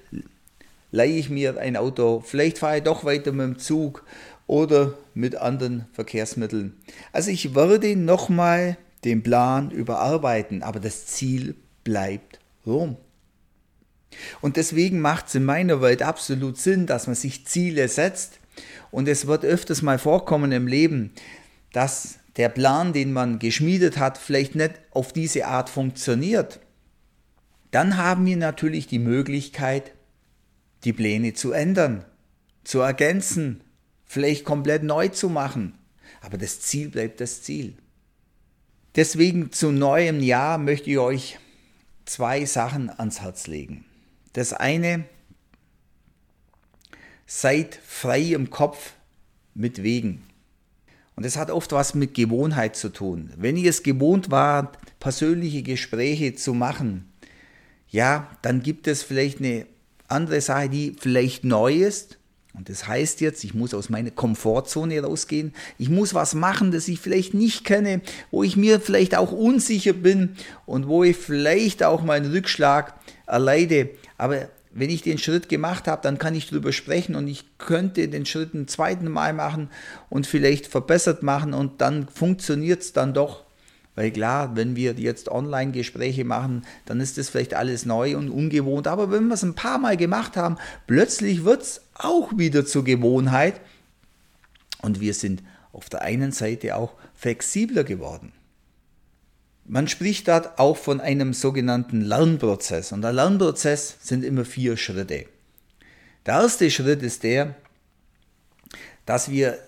leihe 0.91 1.17
ich 1.17 1.29
mir 1.29 1.57
ein 1.57 1.75
Auto, 1.75 2.23
vielleicht 2.25 2.59
fahre 2.59 2.77
ich 2.77 2.83
doch 2.83 3.03
weiter 3.03 3.31
mit 3.31 3.45
dem 3.45 3.59
Zug 3.59 4.03
oder 4.47 4.93
mit 5.13 5.35
anderen 5.35 5.85
Verkehrsmitteln. 5.93 6.73
Also 7.11 7.31
ich 7.31 7.53
würde 7.53 7.95
nochmal 7.95 8.77
den 9.03 9.23
Plan 9.23 9.71
überarbeiten, 9.71 10.63
aber 10.63 10.79
das 10.79 11.05
Ziel 11.05 11.55
bleibt 11.83 12.39
Rom. 12.65 12.97
Und 14.41 14.57
deswegen 14.57 14.99
macht 14.99 15.27
es 15.27 15.35
in 15.35 15.45
meiner 15.45 15.81
Welt 15.81 16.01
absolut 16.01 16.57
Sinn, 16.57 16.85
dass 16.87 17.07
man 17.07 17.15
sich 17.15 17.45
Ziele 17.45 17.87
setzt. 17.87 18.39
Und 18.91 19.07
es 19.07 19.27
wird 19.27 19.45
öfters 19.45 19.81
mal 19.81 19.99
vorkommen 19.99 20.51
im 20.51 20.67
Leben, 20.67 21.11
dass 21.73 22.19
der 22.37 22.49
Plan, 22.49 22.93
den 22.93 23.13
man 23.13 23.39
geschmiedet 23.39 23.97
hat, 23.97 24.17
vielleicht 24.17 24.55
nicht 24.55 24.73
auf 24.91 25.11
diese 25.11 25.47
Art 25.47 25.69
funktioniert. 25.69 26.59
Dann 27.71 27.97
haben 27.97 28.25
wir 28.25 28.37
natürlich 28.37 28.87
die 28.87 28.99
Möglichkeit, 28.99 29.91
die 30.83 30.93
Pläne 30.93 31.33
zu 31.33 31.51
ändern, 31.51 32.05
zu 32.63 32.79
ergänzen, 32.79 33.61
vielleicht 34.05 34.45
komplett 34.45 34.83
neu 34.83 35.09
zu 35.09 35.29
machen. 35.29 35.73
Aber 36.21 36.37
das 36.37 36.61
Ziel 36.61 36.89
bleibt 36.89 37.19
das 37.19 37.41
Ziel. 37.41 37.75
Deswegen 38.95 39.51
zu 39.51 39.71
neuem 39.71 40.21
Jahr 40.21 40.57
möchte 40.57 40.89
ich 40.89 40.97
euch 40.97 41.39
zwei 42.05 42.45
Sachen 42.45 42.89
ans 42.89 43.21
Herz 43.21 43.47
legen. 43.47 43.85
Das 44.33 44.53
eine, 44.53 45.05
seid 47.27 47.79
frei 47.85 48.21
im 48.21 48.49
Kopf 48.49 48.93
mit 49.53 49.83
Wegen. 49.83 50.23
Und 51.15 51.25
das 51.25 51.37
hat 51.37 51.51
oft 51.51 51.71
was 51.71 51.93
mit 51.93 52.13
Gewohnheit 52.13 52.75
zu 52.75 52.89
tun. 52.89 53.31
Wenn 53.37 53.57
ihr 53.57 53.69
es 53.69 53.83
gewohnt 53.83 54.31
wart, 54.31 54.77
persönliche 54.99 55.61
Gespräche 55.61 56.33
zu 56.35 56.53
machen, 56.53 57.11
ja, 57.89 58.29
dann 58.41 58.63
gibt 58.63 58.87
es 58.87 59.03
vielleicht 59.03 59.39
eine 59.39 59.65
andere 60.07 60.41
Sache, 60.41 60.69
die 60.69 60.95
vielleicht 60.99 61.43
neu 61.43 61.73
ist, 61.73 62.17
und 62.57 62.69
das 62.69 62.87
heißt 62.87 63.21
jetzt, 63.21 63.43
ich 63.43 63.53
muss 63.53 63.75
aus 63.75 63.89
meiner 63.89 64.09
Komfortzone 64.09 64.99
rausgehen. 64.99 65.53
Ich 65.77 65.89
muss 65.89 66.15
was 66.15 66.33
machen, 66.33 66.71
das 66.71 66.87
ich 66.87 66.99
vielleicht 66.99 67.35
nicht 67.35 67.63
kenne, 67.63 68.01
wo 68.31 68.43
ich 68.43 68.57
mir 68.57 68.79
vielleicht 68.79 69.15
auch 69.15 69.31
unsicher 69.31 69.93
bin 69.93 70.35
und 70.65 70.87
wo 70.87 71.03
ich 71.03 71.17
vielleicht 71.17 71.83
auch 71.83 72.01
meinen 72.01 72.31
Rückschlag 72.31 72.95
erleide. 73.27 73.91
Aber 74.17 74.49
wenn 74.77 74.91
ich 74.91 75.01
den 75.01 75.17
Schritt 75.17 75.49
gemacht 75.49 75.87
habe, 75.87 76.03
dann 76.03 76.19
kann 76.19 76.35
ich 76.35 76.49
darüber 76.49 76.71
sprechen 76.71 77.15
und 77.15 77.27
ich 77.27 77.45
könnte 77.57 78.07
den 78.07 78.27
Schritt 78.27 78.53
ein 78.53 78.67
zweiten 78.67 79.09
Mal 79.09 79.33
machen 79.33 79.69
und 80.09 80.27
vielleicht 80.27 80.67
verbessert 80.67 81.23
machen 81.23 81.55
und 81.55 81.81
dann 81.81 82.07
funktioniert 82.07 82.81
es 82.81 82.93
dann 82.93 83.15
doch. 83.15 83.43
Weil 83.95 84.11
klar, 84.11 84.55
wenn 84.55 84.75
wir 84.75 84.93
jetzt 84.93 85.29
Online-Gespräche 85.29 86.23
machen, 86.23 86.63
dann 86.85 87.01
ist 87.01 87.17
das 87.17 87.29
vielleicht 87.29 87.55
alles 87.55 87.87
neu 87.87 88.15
und 88.15 88.29
ungewohnt. 88.29 88.85
Aber 88.87 89.09
wenn 89.09 89.25
wir 89.25 89.33
es 89.33 89.41
ein 89.41 89.55
paar 89.55 89.79
Mal 89.79 89.97
gemacht 89.97 90.37
haben, 90.37 90.57
plötzlich 90.85 91.43
wird 91.43 91.63
es 91.63 91.81
auch 91.95 92.37
wieder 92.37 92.63
zur 92.63 92.83
Gewohnheit. 92.83 93.59
Und 94.83 94.99
wir 94.99 95.15
sind 95.15 95.41
auf 95.71 95.89
der 95.89 96.03
einen 96.03 96.31
Seite 96.31 96.75
auch 96.75 96.93
flexibler 97.15 97.83
geworden. 97.83 98.31
Man 99.67 99.87
spricht 99.87 100.29
dort 100.29 100.59
auch 100.59 100.77
von 100.77 101.01
einem 101.01 101.33
sogenannten 101.33 102.01
Lernprozess. 102.01 102.93
Und 102.93 103.01
der 103.01 103.11
Lernprozess 103.11 103.97
sind 104.01 104.23
immer 104.23 104.45
vier 104.45 104.77
Schritte. 104.77 105.25
Der 106.25 106.35
erste 106.35 106.71
Schritt 106.71 107.03
ist 107.03 107.23
der, 107.23 107.55
dass 109.05 109.29
wir 109.29 109.59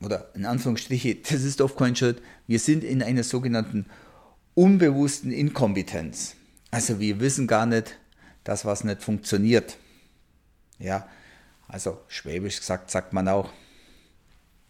oder 0.00 0.30
in 0.34 0.46
Anführungsstriche, 0.46 1.14
das 1.30 1.42
ist 1.42 1.60
oft 1.60 1.76
kein 1.76 1.96
Schritt, 1.96 2.22
wir 2.46 2.58
sind 2.58 2.84
in 2.84 3.02
einer 3.02 3.22
sogenannten 3.22 3.86
unbewussten 4.54 5.30
Inkompetenz. 5.30 6.36
Also 6.70 7.00
wir 7.00 7.20
wissen 7.20 7.46
gar 7.46 7.66
nicht, 7.66 7.98
dass 8.44 8.64
was 8.64 8.84
nicht 8.84 9.02
funktioniert. 9.02 9.76
Ja, 10.78 11.08
also 11.68 12.00
schwäbisch 12.08 12.58
gesagt 12.58 12.90
sagt 12.90 13.12
man 13.12 13.28
auch, 13.28 13.52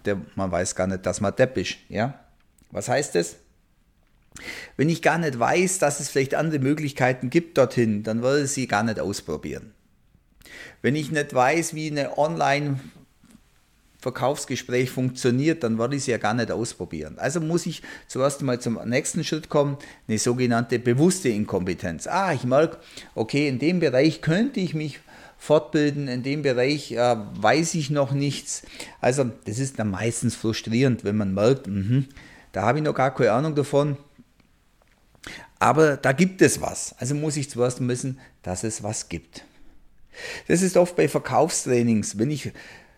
der, 0.04 0.20
man 0.34 0.50
weiß 0.50 0.74
gar 0.74 0.86
nicht, 0.86 1.06
dass 1.06 1.20
man 1.20 1.36
depp 1.36 1.56
ist. 1.56 1.76
Ja, 1.88 2.24
was 2.70 2.88
heißt 2.88 3.14
das? 3.14 3.36
Wenn 4.76 4.88
ich 4.88 5.02
gar 5.02 5.18
nicht 5.18 5.38
weiß, 5.38 5.78
dass 5.78 6.00
es 6.00 6.08
vielleicht 6.08 6.34
andere 6.34 6.60
Möglichkeiten 6.60 7.30
gibt 7.30 7.58
dorthin, 7.58 8.02
dann 8.02 8.22
würde 8.22 8.44
ich 8.44 8.50
sie 8.50 8.66
gar 8.66 8.82
nicht 8.82 9.00
ausprobieren. 9.00 9.72
Wenn 10.82 10.96
ich 10.96 11.10
nicht 11.10 11.34
weiß, 11.34 11.74
wie 11.74 11.90
eine 11.90 12.18
Online- 12.18 12.80
Verkaufsgespräch 14.00 14.90
funktioniert, 14.90 15.62
dann 15.62 15.78
werde 15.78 15.94
ich 15.94 16.02
es 16.02 16.06
ja 16.06 16.16
gar 16.16 16.32
nicht 16.32 16.50
ausprobieren. 16.50 17.18
Also 17.18 17.40
muss 17.40 17.66
ich 17.66 17.82
zuerst 18.08 18.40
mal 18.42 18.58
zum 18.58 18.80
nächsten 18.86 19.24
Schritt 19.24 19.50
kommen, 19.50 19.76
eine 20.08 20.18
sogenannte 20.18 20.78
bewusste 20.78 21.28
Inkompetenz. 21.28 22.06
Ah, 22.06 22.32
ich 22.32 22.44
merke, 22.44 22.78
okay, 23.14 23.46
in 23.46 23.58
dem 23.58 23.80
Bereich 23.80 24.22
könnte 24.22 24.60
ich 24.60 24.72
mich 24.72 25.00
fortbilden, 25.36 26.08
in 26.08 26.22
dem 26.22 26.42
Bereich 26.42 26.92
äh, 26.92 27.16
weiß 27.34 27.74
ich 27.74 27.90
noch 27.90 28.12
nichts. 28.12 28.62
Also 29.00 29.30
das 29.44 29.58
ist 29.58 29.78
dann 29.78 29.90
meistens 29.90 30.34
frustrierend, 30.34 31.04
wenn 31.04 31.16
man 31.16 31.34
merkt, 31.34 31.66
mh, 31.66 32.04
da 32.52 32.62
habe 32.62 32.78
ich 32.78 32.84
noch 32.84 32.94
gar 32.94 33.14
keine 33.14 33.32
Ahnung 33.32 33.54
davon. 33.54 33.96
Aber 35.60 35.96
da 35.96 36.12
gibt 36.12 36.42
es 36.42 36.60
was. 36.60 36.94
Also 36.98 37.14
muss 37.14 37.36
ich 37.36 37.48
zuerst 37.48 37.86
wissen, 37.86 38.18
dass 38.42 38.64
es 38.64 38.82
was 38.82 39.08
gibt. 39.08 39.44
Das 40.48 40.62
ist 40.62 40.76
oft 40.76 40.96
bei 40.96 41.06
Verkaufstrainings, 41.06 42.18
wenn 42.18 42.30
ich 42.30 42.50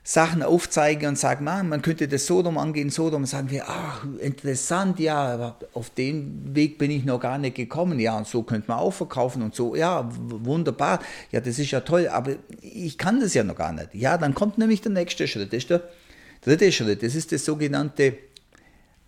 Sachen 0.05 0.43
aufzeige 0.43 1.07
und 1.07 1.19
sage, 1.19 1.45
man, 1.45 1.69
man 1.69 1.83
könnte 1.83 2.09
das 2.09 2.27
so 2.27 2.41
rum 2.41 2.59
angehen, 2.59 2.91
so 2.91 3.09
rum, 3.09 3.25
sagen 3.27 3.51
wir, 3.51 3.69
ach, 3.69 4.05
interessant, 4.21 4.99
ja, 4.99 5.17
aber 5.17 5.59
auf 5.75 5.91
den 5.91 6.57
Weg 6.57 6.79
bin 6.79 6.91
ich 6.91 7.05
noch 7.05 7.21
gar 7.21 7.39
nicht 7.39 7.55
gekommen, 7.55 8.01
ja, 8.01 8.17
und 8.17 8.27
so 8.27 8.43
könnte 8.43 8.69
man 8.69 8.79
auch 8.79 8.93
verkaufen 8.93 9.43
und 9.43 9.55
so, 9.55 9.77
ja, 9.77 10.09
wunderbar, 10.11 10.99
ja, 11.31 11.41
das 11.41 11.61
ist 11.61 11.71
ja 11.71 11.81
toll, 11.81 12.09
aber 12.09 12.33
ich 12.63 12.99
kann 12.99 13.21
das 13.21 13.35
ja 13.35 13.45
noch 13.45 13.55
gar 13.55 13.73
nicht. 13.73 13.95
Ja, 13.95 14.19
dann 14.19 14.35
kommt 14.35 14.59
nämlich 14.59 14.81
der 14.81 14.91
nächste 14.91 15.29
Schritt, 15.29 15.53
das 15.53 15.59
ist 15.59 15.71
der, 15.71 15.83
Dritter 16.43 16.73
Schritt, 16.73 17.05
das 17.05 17.15
ist 17.15 17.31
das 17.31 17.45
sogenannte 17.45 18.15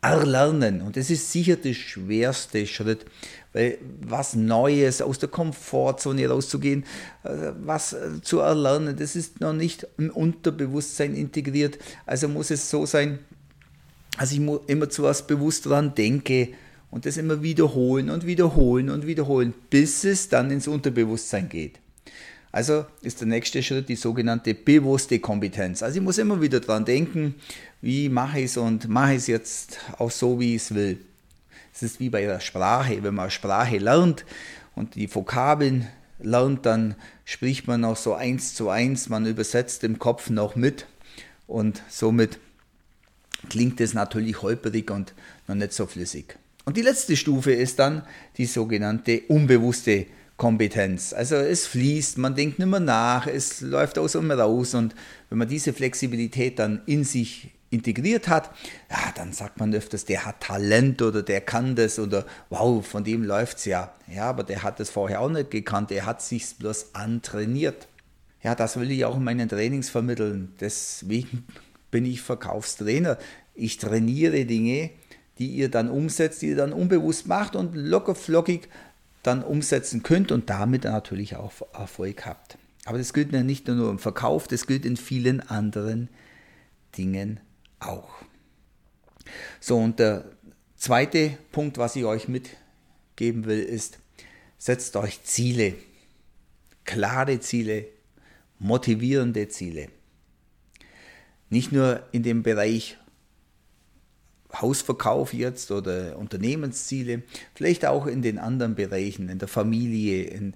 Erlernen. 0.04 0.82
Und 0.82 0.96
das 0.98 1.08
ist 1.08 1.32
sicher 1.32 1.56
der 1.56 1.72
schwerste 1.72 2.66
Schritt, 2.66 3.06
weil 3.54 3.78
was 4.02 4.34
Neues 4.34 5.00
aus 5.00 5.18
der 5.18 5.30
Komfortzone 5.30 6.28
rauszugehen, 6.28 6.84
äh, 7.22 7.52
was 7.64 7.94
äh, 7.94 8.20
zu 8.20 8.40
erlernen, 8.40 8.96
das 8.96 9.16
ist 9.16 9.40
noch 9.40 9.54
nicht 9.54 9.86
im 9.96 10.10
Unterbewusstsein 10.10 11.14
integriert. 11.14 11.78
Also 12.04 12.28
muss 12.28 12.50
es 12.50 12.68
so 12.68 12.84
sein, 12.84 13.18
dass 14.18 14.32
ich 14.32 14.40
immer 14.66 14.90
zu 14.90 15.04
was 15.04 15.26
bewusst 15.26 15.64
daran 15.64 15.94
denke 15.94 16.50
und 16.90 17.06
das 17.06 17.16
immer 17.16 17.42
wiederholen 17.42 18.10
und 18.10 18.26
wiederholen 18.26 18.90
und 18.90 19.06
wiederholen, 19.06 19.54
bis 19.70 20.04
es 20.04 20.28
dann 20.28 20.50
ins 20.50 20.68
Unterbewusstsein 20.68 21.48
geht. 21.48 21.80
Also 22.54 22.86
ist 23.02 23.18
der 23.18 23.26
nächste 23.26 23.64
Schritt 23.64 23.88
die 23.88 23.96
sogenannte 23.96 24.54
bewusste 24.54 25.18
Kompetenz. 25.18 25.82
Also 25.82 25.98
ich 25.98 26.04
muss 26.04 26.18
immer 26.18 26.40
wieder 26.40 26.60
daran 26.60 26.84
denken, 26.84 27.34
wie 27.80 28.08
mache 28.08 28.38
ich 28.38 28.44
es 28.44 28.56
und 28.56 28.88
mache 28.88 29.14
ich 29.14 29.18
es 29.18 29.26
jetzt 29.26 29.80
auch 29.98 30.12
so, 30.12 30.38
wie 30.38 30.54
ich 30.54 30.62
es 30.62 30.72
will. 30.72 31.00
Es 31.74 31.82
ist 31.82 31.98
wie 31.98 32.10
bei 32.10 32.20
der 32.20 32.38
Sprache. 32.38 33.02
Wenn 33.02 33.16
man 33.16 33.32
Sprache 33.32 33.78
lernt 33.78 34.24
und 34.76 34.94
die 34.94 35.12
Vokabeln 35.12 35.88
lernt, 36.20 36.64
dann 36.64 36.94
spricht 37.24 37.66
man 37.66 37.84
auch 37.84 37.96
so 37.96 38.14
eins 38.14 38.54
zu 38.54 38.68
eins, 38.68 39.08
man 39.08 39.26
übersetzt 39.26 39.82
im 39.82 39.98
Kopf 39.98 40.30
noch 40.30 40.54
mit 40.54 40.86
und 41.48 41.82
somit 41.88 42.38
klingt 43.50 43.80
es 43.80 43.94
natürlich 43.94 44.42
holperig 44.42 44.92
und 44.92 45.12
noch 45.48 45.56
nicht 45.56 45.72
so 45.72 45.86
flüssig. 45.86 46.36
Und 46.64 46.76
die 46.76 46.82
letzte 46.82 47.16
Stufe 47.16 47.50
ist 47.50 47.80
dann 47.80 48.02
die 48.38 48.46
sogenannte 48.46 49.22
unbewusste 49.26 50.06
Kompetenz. 50.06 50.23
Kompetenz. 50.36 51.12
Also 51.12 51.36
es 51.36 51.66
fließt, 51.66 52.18
man 52.18 52.34
denkt 52.34 52.58
nicht 52.58 52.68
mehr 52.68 52.80
nach, 52.80 53.26
es 53.26 53.60
läuft 53.60 53.98
aus 53.98 54.16
und 54.16 54.30
raus 54.30 54.74
und 54.74 54.94
wenn 55.28 55.38
man 55.38 55.48
diese 55.48 55.72
Flexibilität 55.72 56.58
dann 56.58 56.82
in 56.86 57.04
sich 57.04 57.52
integriert 57.70 58.28
hat, 58.28 58.50
ja, 58.90 59.12
dann 59.16 59.32
sagt 59.32 59.58
man 59.58 59.74
öfters, 59.74 60.04
der 60.04 60.24
hat 60.24 60.40
Talent 60.40 61.02
oder 61.02 61.22
der 61.22 61.40
kann 61.40 61.76
das 61.76 61.98
oder 61.98 62.24
wow, 62.50 62.84
von 62.84 63.04
dem 63.04 63.24
läuft 63.24 63.58
es 63.58 63.64
ja. 63.64 63.92
Ja, 64.12 64.24
aber 64.24 64.44
der 64.44 64.62
hat 64.62 64.80
das 64.80 64.90
vorher 64.90 65.20
auch 65.20 65.28
nicht 65.28 65.50
gekannt, 65.50 65.90
der 65.90 66.06
hat 66.06 66.22
sich 66.22 66.56
bloß 66.56 66.94
antrainiert. 66.94 67.88
Ja, 68.42 68.54
das 68.54 68.78
will 68.78 68.90
ich 68.90 69.04
auch 69.04 69.16
in 69.16 69.24
meinen 69.24 69.48
Trainings 69.48 69.88
vermitteln. 69.88 70.54
Deswegen 70.60 71.46
bin 71.90 72.04
ich 72.04 72.20
Verkaufstrainer. 72.22 73.18
Ich 73.54 73.78
trainiere 73.78 74.44
Dinge, 74.44 74.90
die 75.38 75.48
ihr 75.48 75.70
dann 75.70 75.88
umsetzt, 75.88 76.42
die 76.42 76.48
ihr 76.48 76.56
dann 76.56 76.72
unbewusst 76.72 77.26
macht 77.26 77.56
und 77.56 77.74
locker 77.74 78.14
flockig 78.14 78.68
dann 79.24 79.42
umsetzen 79.42 80.02
könnt 80.02 80.30
und 80.30 80.50
damit 80.50 80.84
natürlich 80.84 81.34
auch 81.34 81.52
Erfolg 81.72 82.26
habt. 82.26 82.58
Aber 82.84 82.98
das 82.98 83.12
gilt 83.12 83.32
nicht 83.32 83.66
nur 83.66 83.90
im 83.90 83.98
Verkauf, 83.98 84.46
das 84.46 84.66
gilt 84.66 84.84
in 84.84 84.96
vielen 84.96 85.40
anderen 85.40 86.08
Dingen 86.96 87.40
auch. 87.80 88.10
So, 89.58 89.78
und 89.78 89.98
der 89.98 90.26
zweite 90.76 91.38
Punkt, 91.50 91.78
was 91.78 91.96
ich 91.96 92.04
euch 92.04 92.28
mitgeben 92.28 93.46
will, 93.46 93.62
ist, 93.62 93.98
setzt 94.58 94.96
euch 94.96 95.22
Ziele, 95.24 95.74
klare 96.84 97.40
Ziele, 97.40 97.86
motivierende 98.58 99.48
Ziele. 99.48 99.88
Nicht 101.48 101.72
nur 101.72 102.02
in 102.12 102.22
dem 102.22 102.42
Bereich 102.42 102.98
Hausverkauf 104.60 105.34
jetzt 105.34 105.70
oder 105.70 106.18
Unternehmensziele, 106.18 107.22
vielleicht 107.54 107.86
auch 107.86 108.06
in 108.06 108.22
den 108.22 108.38
anderen 108.38 108.74
Bereichen, 108.74 109.28
in 109.28 109.38
der 109.38 109.48
Familie, 109.48 110.24
in, 110.24 110.54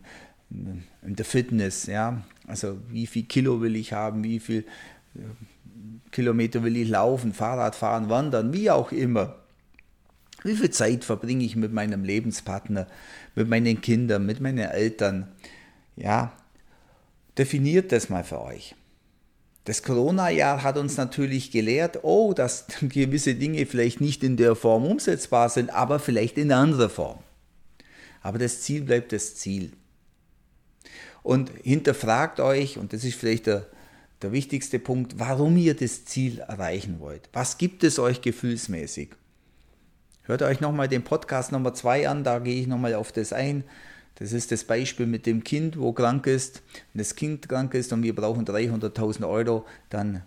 in 0.51 1.17
der 1.17 1.25
Fitness, 1.25 1.87
ja. 1.87 2.23
Also 2.47 2.79
wie 2.89 3.07
viel 3.07 3.25
Kilo 3.25 3.61
will 3.61 3.77
ich 3.77 3.93
haben, 3.93 4.25
wie 4.25 4.41
viel 4.41 4.65
äh, 5.15 5.21
Kilometer 6.11 6.65
will 6.65 6.77
ich 6.77 6.89
laufen, 6.89 7.35
Fahrrad 7.35 7.75
fahren, 7.75 8.09
wandern, 8.09 8.53
wie 8.53 8.71
auch 8.71 8.93
immer. 8.93 9.37
Wie 10.45 10.55
viel 10.55 10.71
Zeit 10.71 11.05
verbringe 11.05 11.45
ich 11.45 11.57
mit 11.57 11.73
meinem 11.73 12.05
Lebenspartner, 12.05 12.87
mit 13.35 13.49
meinen 13.49 13.81
Kindern, 13.81 14.25
mit 14.25 14.41
meinen 14.41 14.59
Eltern? 14.59 15.29
Ja, 15.97 16.33
definiert 17.37 17.93
das 17.93 18.09
mal 18.09 18.25
für 18.25 18.41
euch. 18.41 18.75
Das 19.69 19.83
Corona-Jahr 19.83 20.63
hat 20.63 20.79
uns 20.79 20.97
natürlich 20.97 21.51
gelehrt, 21.51 21.99
oh, 22.03 22.33
dass 22.33 22.65
gewisse 22.81 23.35
Dinge 23.35 23.67
vielleicht 23.67 24.01
nicht 24.01 24.25
in 24.25 24.39
der 24.39 24.57
Form 24.57 24.87
umsetzbar 24.87 25.51
sind, 25.51 25.69
aber 25.69 25.99
vielleicht 25.99 26.39
in 26.39 26.53
anderer 26.53 26.89
Form. 26.89 27.19
Aber 28.23 28.39
das 28.39 28.63
Ziel 28.63 28.81
bleibt 28.81 29.13
das 29.13 29.35
Ziel. 29.35 29.73
Und 31.23 31.51
hinterfragt 31.63 32.41
euch, 32.41 32.79
und 32.79 32.95
das 32.95 33.05
ist 33.05 33.17
vielleicht 33.17 33.47
der, 33.47 33.67
der 34.23 34.33
wichtigste 34.33 34.79
Punkt, 34.79 35.19
warum 35.19 35.59
ihr 35.59 35.75
das 35.75 36.07
Ziel 36.07 36.39
erreichen 36.39 36.99
wollt. 36.99 37.29
Was 37.35 37.59
gibt 37.59 37.85
es 37.85 37.99
euch 37.99 38.23
gefühlsmäßig? 38.23 39.11
Hört 40.23 40.41
euch 40.41 40.61
nochmal 40.61 40.89
den 40.89 41.05
Podcast 41.05 41.53
Nummer 41.53 41.75
2 41.75 42.09
an, 42.09 42.25
da 42.25 42.39
gehe 42.39 42.59
ich 42.59 42.69
nochmal 42.69 42.95
auf 42.95 43.13
das 43.13 43.35
ein. 43.35 43.65
Das 44.19 44.33
ist 44.33 44.51
das 44.51 44.65
Beispiel 44.65 45.07
mit 45.07 45.27
dem 45.27 45.45
Kind, 45.45 45.79
wo 45.79 45.93
krank 45.93 46.27
ist. 46.27 46.63
Wenn 46.93 46.99
das 46.99 47.15
Kind 47.15 47.49
krank 47.49 47.73
ist 47.75 47.93
und 47.93 48.03
wir 48.03 48.17
brauchen 48.17 48.45
300.000 48.45 49.29
Euro, 49.29 49.65
dann 49.91 50.23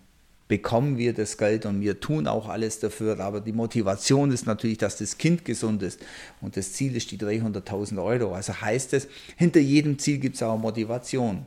bekommen 0.48 0.98
wir 0.98 1.14
das 1.14 1.38
Geld 1.38 1.66
und 1.66 1.82
wir 1.82 2.00
tun 2.00 2.26
auch 2.26 2.48
alles 2.48 2.80
dafür. 2.80 3.20
Aber 3.20 3.42
die 3.42 3.52
Motivation 3.52 4.32
ist 4.32 4.46
natürlich, 4.46 4.78
dass 4.78 4.98
das 4.98 5.18
Kind 5.18 5.44
gesund 5.44 5.84
ist. 5.84 6.00
Und 6.40 6.56
das 6.56 6.72
Ziel 6.72 6.96
ist 6.96 7.12
die 7.12 7.18
300.000 7.18 8.02
Euro. 8.02 8.34
Also 8.34 8.62
heißt 8.62 8.94
es, 8.94 9.10
hinter 9.36 9.60
jedem 9.60 10.00
Ziel 10.00 10.20
gibt 10.20 10.36
es 10.38 10.44
auch 10.44 10.58
Motivation. 10.58 11.46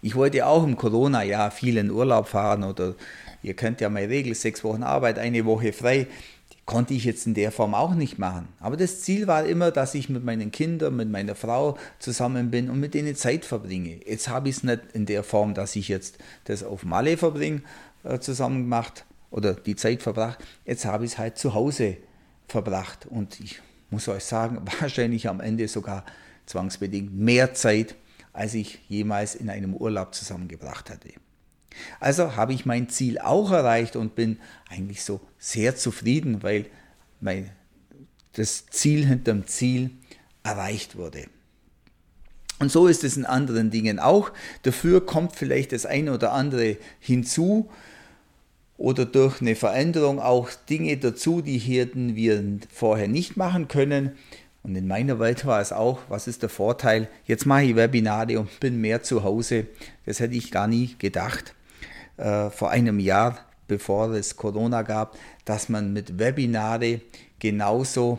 Ich 0.00 0.14
wollte 0.14 0.46
auch 0.46 0.64
im 0.64 0.76
Corona-Jahr 0.76 1.50
viel 1.50 1.76
in 1.76 1.90
Urlaub 1.90 2.28
fahren 2.28 2.62
oder 2.62 2.94
ihr 3.42 3.54
kennt 3.54 3.80
ja 3.80 3.88
meine 3.88 4.08
Regel, 4.08 4.34
sechs 4.34 4.62
Wochen 4.62 4.84
Arbeit, 4.84 5.18
eine 5.18 5.44
Woche 5.44 5.72
frei 5.72 6.06
konnte 6.64 6.94
ich 6.94 7.04
jetzt 7.04 7.26
in 7.26 7.34
der 7.34 7.50
Form 7.50 7.74
auch 7.74 7.94
nicht 7.94 8.18
machen. 8.18 8.48
Aber 8.60 8.76
das 8.76 9.00
Ziel 9.00 9.26
war 9.26 9.44
immer, 9.44 9.70
dass 9.70 9.94
ich 9.94 10.08
mit 10.08 10.24
meinen 10.24 10.52
Kindern, 10.52 10.96
mit 10.96 11.10
meiner 11.10 11.34
Frau 11.34 11.76
zusammen 11.98 12.50
bin 12.50 12.70
und 12.70 12.78
mit 12.78 12.94
denen 12.94 13.16
Zeit 13.16 13.44
verbringe. 13.44 14.00
Jetzt 14.06 14.28
habe 14.28 14.48
ich 14.48 14.58
es 14.58 14.62
nicht 14.62 14.80
in 14.92 15.06
der 15.06 15.24
Form, 15.24 15.54
dass 15.54 15.74
ich 15.76 15.88
jetzt 15.88 16.18
das 16.44 16.62
auf 16.62 16.84
Malle 16.84 17.16
verbringe, 17.16 17.62
äh, 18.04 18.18
zusammen 18.20 18.62
gemacht 18.62 19.04
oder 19.30 19.54
die 19.54 19.76
Zeit 19.76 20.02
verbracht. 20.02 20.38
Jetzt 20.64 20.84
habe 20.84 21.04
ich 21.04 21.12
es 21.12 21.18
halt 21.18 21.36
zu 21.36 21.54
Hause 21.54 21.96
verbracht 22.46 23.06
und 23.06 23.40
ich 23.40 23.60
muss 23.90 24.08
euch 24.08 24.24
sagen, 24.24 24.60
wahrscheinlich 24.80 25.28
am 25.28 25.40
Ende 25.40 25.66
sogar 25.66 26.04
zwangsbedingt 26.46 27.14
mehr 27.14 27.54
Zeit, 27.54 27.96
als 28.32 28.54
ich 28.54 28.78
jemals 28.88 29.34
in 29.34 29.50
einem 29.50 29.74
Urlaub 29.74 30.14
zusammengebracht 30.14 30.90
hatte. 30.90 31.10
Also 32.00 32.36
habe 32.36 32.52
ich 32.52 32.66
mein 32.66 32.88
Ziel 32.88 33.18
auch 33.18 33.50
erreicht 33.50 33.96
und 33.96 34.14
bin 34.14 34.38
eigentlich 34.68 35.02
so 35.02 35.20
sehr 35.38 35.76
zufrieden, 35.76 36.42
weil 36.42 36.66
mein, 37.20 37.50
das 38.34 38.66
Ziel 38.66 39.06
hinterm 39.06 39.46
Ziel 39.46 39.90
erreicht 40.42 40.96
wurde. 40.96 41.26
Und 42.58 42.70
so 42.70 42.86
ist 42.86 43.02
es 43.02 43.16
in 43.16 43.26
anderen 43.26 43.70
Dingen 43.70 43.98
auch. 43.98 44.30
Dafür 44.62 45.04
kommt 45.04 45.34
vielleicht 45.34 45.72
das 45.72 45.84
eine 45.84 46.12
oder 46.12 46.32
andere 46.32 46.76
hinzu 47.00 47.68
oder 48.76 49.04
durch 49.04 49.40
eine 49.40 49.56
Veränderung 49.56 50.20
auch 50.20 50.48
Dinge 50.70 50.96
dazu, 50.96 51.40
die 51.40 51.58
hätten 51.58 52.14
wir 52.14 52.42
vorher 52.72 53.08
nicht 53.08 53.36
machen 53.36 53.68
können. 53.68 54.12
Und 54.62 54.76
in 54.76 54.86
meiner 54.86 55.18
Welt 55.18 55.44
war 55.44 55.60
es 55.60 55.72
auch, 55.72 56.02
was 56.08 56.28
ist 56.28 56.42
der 56.42 56.48
Vorteil? 56.48 57.08
Jetzt 57.26 57.46
mache 57.46 57.64
ich 57.64 57.76
Webinare 57.76 58.38
und 58.38 58.60
bin 58.60 58.80
mehr 58.80 59.02
zu 59.02 59.24
Hause. 59.24 59.66
Das 60.06 60.20
hätte 60.20 60.36
ich 60.36 60.52
gar 60.52 60.68
nie 60.68 60.94
gedacht 60.98 61.54
äh, 62.16 62.50
vor 62.50 62.70
einem 62.70 62.98
Jahr, 62.98 63.38
bevor 63.68 64.10
es 64.10 64.36
Corona 64.36 64.82
gab, 64.82 65.16
dass 65.44 65.68
man 65.68 65.92
mit 65.92 66.18
Webinare 66.18 67.00
genauso 67.38 68.18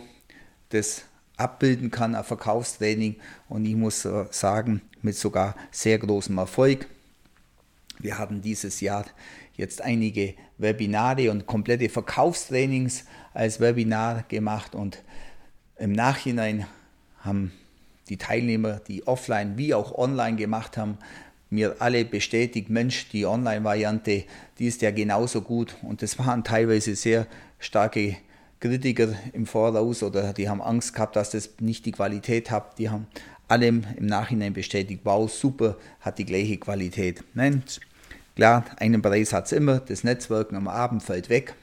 das 0.70 1.04
abbilden 1.38 1.92
kann, 1.92 2.16
ein 2.16 2.24
Verkaufstraining. 2.24 3.16
Und 3.50 3.66
ich 3.66 3.76
muss 3.76 4.06
äh, 4.06 4.26
sagen, 4.32 4.82
mit 5.02 5.16
sogar 5.16 5.56
sehr 5.72 6.00
großem 6.00 6.38
Erfolg. 6.38 6.88
Wir 8.00 8.18
hatten 8.18 8.42
dieses 8.42 8.82
Jahr 8.82 9.06
jetzt 9.56 9.82
einige 9.82 10.34
Webinare 10.58 11.30
und 11.30 11.46
komplette 11.46 11.90
Verkaufstrainings 11.90 13.06
als 13.34 13.60
Webinar 13.60 14.24
gemacht 14.28 14.76
und 14.76 15.04
im 15.78 15.92
Nachhinein 15.92 16.66
haben 17.20 17.52
die 18.10 18.18
Teilnehmer, 18.18 18.80
die 18.88 19.08
offline 19.08 19.58
wie 19.58 19.74
auch 19.74 19.98
online 19.98 20.38
gemacht 20.38 20.78
haben, 20.78 20.98
mir 21.54 21.76
alle 21.80 22.04
bestätigt, 22.04 22.70
Mensch, 22.70 23.10
die 23.10 23.26
Online-Variante, 23.26 24.24
die 24.60 24.68
ist 24.68 24.82
ja 24.82 24.92
genauso 24.92 25.42
gut. 25.42 25.76
Und 25.84 26.02
das 26.02 26.20
waren 26.20 26.44
teilweise 26.44 26.96
sehr 26.96 27.28
starke 27.60 28.18
Kritiker 28.60 29.14
im 29.34 29.46
Voraus 29.46 30.04
oder 30.04 30.34
die 30.34 30.50
haben 30.50 30.62
Angst 30.62 30.94
gehabt, 30.94 31.16
dass 31.16 31.32
das 31.32 31.52
nicht 31.60 31.86
die 31.86 31.92
Qualität 31.92 32.50
hat. 32.50 32.80
Die 32.80 32.90
haben 32.90 33.08
allem 33.48 33.86
im 33.98 34.06
Nachhinein 34.06 34.54
bestätigt, 34.54 35.02
wow, 35.04 35.32
super, 35.32 35.78
hat 36.00 36.18
die 36.18 36.26
gleiche 36.26 36.58
Qualität. 36.58 37.24
Nein, 37.34 37.64
klar, 38.36 38.66
einen 38.78 39.02
Preis 39.02 39.34
hat 39.34 39.46
es 39.46 39.52
immer, 39.52 39.80
das 39.80 40.04
Netzwerken 40.04 40.56
am 40.56 40.68
Abend 40.68 41.04
fällt 41.04 41.30
weg. 41.30 41.56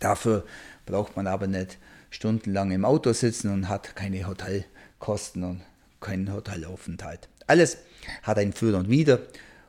Dafür 0.00 0.44
braucht 0.86 1.16
man 1.16 1.26
aber 1.26 1.46
nicht 1.46 1.78
stundenlang 2.10 2.70
im 2.70 2.84
Auto 2.84 3.12
sitzen 3.12 3.52
und 3.52 3.68
hat 3.68 3.94
keine 3.94 4.26
Hotelkosten 4.26 5.44
und 5.44 5.60
keinen 6.00 6.32
Hotelaufenthalt. 6.32 7.28
Alles 7.46 7.78
hat 8.22 8.38
ein 8.38 8.52
Für 8.52 8.76
und 8.76 8.88
Wider 8.88 9.20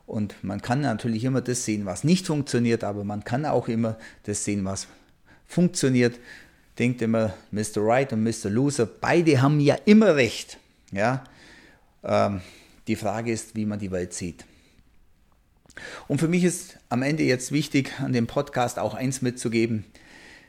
Und 0.06 0.42
man 0.42 0.62
kann 0.62 0.80
natürlich 0.80 1.24
immer 1.24 1.40
das 1.40 1.64
sehen, 1.64 1.84
was 1.86 2.02
nicht 2.02 2.26
funktioniert, 2.26 2.82
aber 2.82 3.04
man 3.04 3.24
kann 3.24 3.44
auch 3.44 3.68
immer 3.68 3.98
das 4.24 4.44
sehen, 4.44 4.64
was 4.64 4.86
funktioniert. 5.46 6.18
Denkt 6.78 7.02
immer, 7.02 7.34
Mr. 7.50 7.76
Right 7.76 8.12
und 8.12 8.22
Mr. 8.22 8.48
Loser, 8.48 8.86
beide 8.86 9.42
haben 9.42 9.60
ja 9.60 9.76
immer 9.84 10.16
recht. 10.16 10.58
Ja? 10.92 11.24
Ähm, 12.02 12.40
die 12.86 12.96
Frage 12.96 13.32
ist, 13.32 13.54
wie 13.54 13.66
man 13.66 13.78
die 13.78 13.90
Welt 13.90 14.14
sieht. 14.14 14.44
Und 16.08 16.18
für 16.18 16.28
mich 16.28 16.44
ist 16.44 16.78
am 16.88 17.02
Ende 17.02 17.22
jetzt 17.24 17.52
wichtig, 17.52 17.92
an 18.00 18.12
dem 18.12 18.26
Podcast 18.26 18.78
auch 18.78 18.94
eins 18.94 19.22
mitzugeben. 19.22 19.84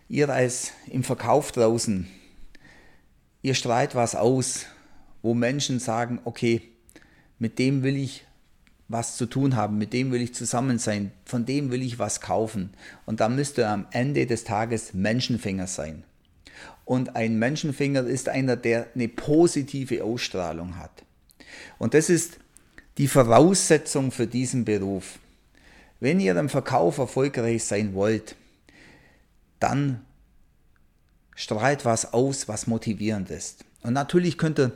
Ihr 0.08 0.30
als 0.30 0.72
im 0.88 1.04
Verkauf 1.04 1.52
draußen, 1.52 2.08
ihr 3.42 3.54
strahlt 3.54 3.94
was 3.94 4.16
aus, 4.16 4.66
wo 5.22 5.34
Menschen 5.34 5.80
sagen, 5.80 6.20
okay, 6.24 6.62
mit 7.40 7.58
dem 7.58 7.84
will 7.84 7.96
ich 7.98 8.26
was 8.90 9.18
zu 9.18 9.28
tun 9.28 9.56
haben, 9.56 9.78
mit 9.78 9.94
dem 9.94 10.12
will 10.12 10.22
ich 10.22 10.34
zusammen 10.34 10.80
sein, 10.80 11.12
von 11.24 11.46
dem 11.46 11.72
will 11.72 11.82
ich 11.84 12.00
was 12.00 12.22
kaufen. 12.22 12.72
Und 13.06 13.20
dann 13.20 13.36
müsst 13.36 13.58
ihr 13.58 13.70
am 13.70 13.86
Ende 13.92 14.26
des 14.26 14.44
Tages 14.44 14.94
Menschenfänger 14.94 15.68
sein. 15.68 16.04
Und 16.86 17.16
ein 17.16 17.38
Menschenfänger 17.38 18.04
ist 18.06 18.30
einer, 18.30 18.56
der 18.56 18.88
eine 18.96 19.08
positive 19.08 20.04
Ausstrahlung 20.04 20.78
hat. 20.78 21.04
Und 21.78 21.94
das 21.94 22.10
ist 22.10 22.40
die 22.98 23.08
Voraussetzung 23.08 24.12
für 24.12 24.26
diesen 24.26 24.66
Beruf. 24.66 25.20
Wenn 26.00 26.20
ihr 26.20 26.36
im 26.36 26.50
Verkauf 26.50 26.98
erfolgreich 26.98 27.64
sein 27.64 27.94
wollt, 27.94 28.36
dann 29.60 30.02
strahlt 31.36 31.86
was 31.86 32.12
aus, 32.12 32.48
was 32.48 32.68
motivierend 32.68 33.30
ist. 33.30 33.66
Und 33.84 33.94
natürlich 33.94 34.38
könnt 34.38 34.60
ihr 34.60 34.72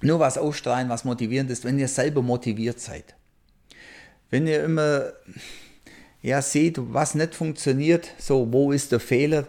nur 0.00 0.20
was 0.20 0.38
ausstrahlen, 0.38 0.88
was 0.88 1.04
motivierend 1.04 1.50
ist, 1.50 1.64
wenn 1.64 1.78
ihr 1.78 1.88
selber 1.88 2.22
motiviert 2.22 2.80
seid. 2.80 3.14
Wenn 4.30 4.46
ihr 4.46 4.64
immer 4.64 5.12
ja, 6.22 6.42
seht, 6.42 6.76
was 6.78 7.14
nicht 7.14 7.34
funktioniert, 7.34 8.08
so 8.18 8.52
wo 8.52 8.72
ist 8.72 8.92
der 8.92 9.00
Fehler, 9.00 9.46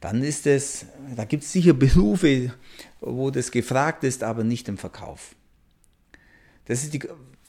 dann 0.00 0.22
ist 0.22 0.46
es, 0.46 0.86
da 1.16 1.24
gibt 1.24 1.44
es 1.44 1.52
sicher 1.52 1.72
Berufe, 1.72 2.52
wo 3.00 3.30
das 3.30 3.50
gefragt 3.50 4.04
ist, 4.04 4.22
aber 4.22 4.44
nicht 4.44 4.68
im 4.68 4.78
Verkauf. 4.78 5.34
Das 6.66 6.82
ist, 6.82 6.94
die, 6.94 7.00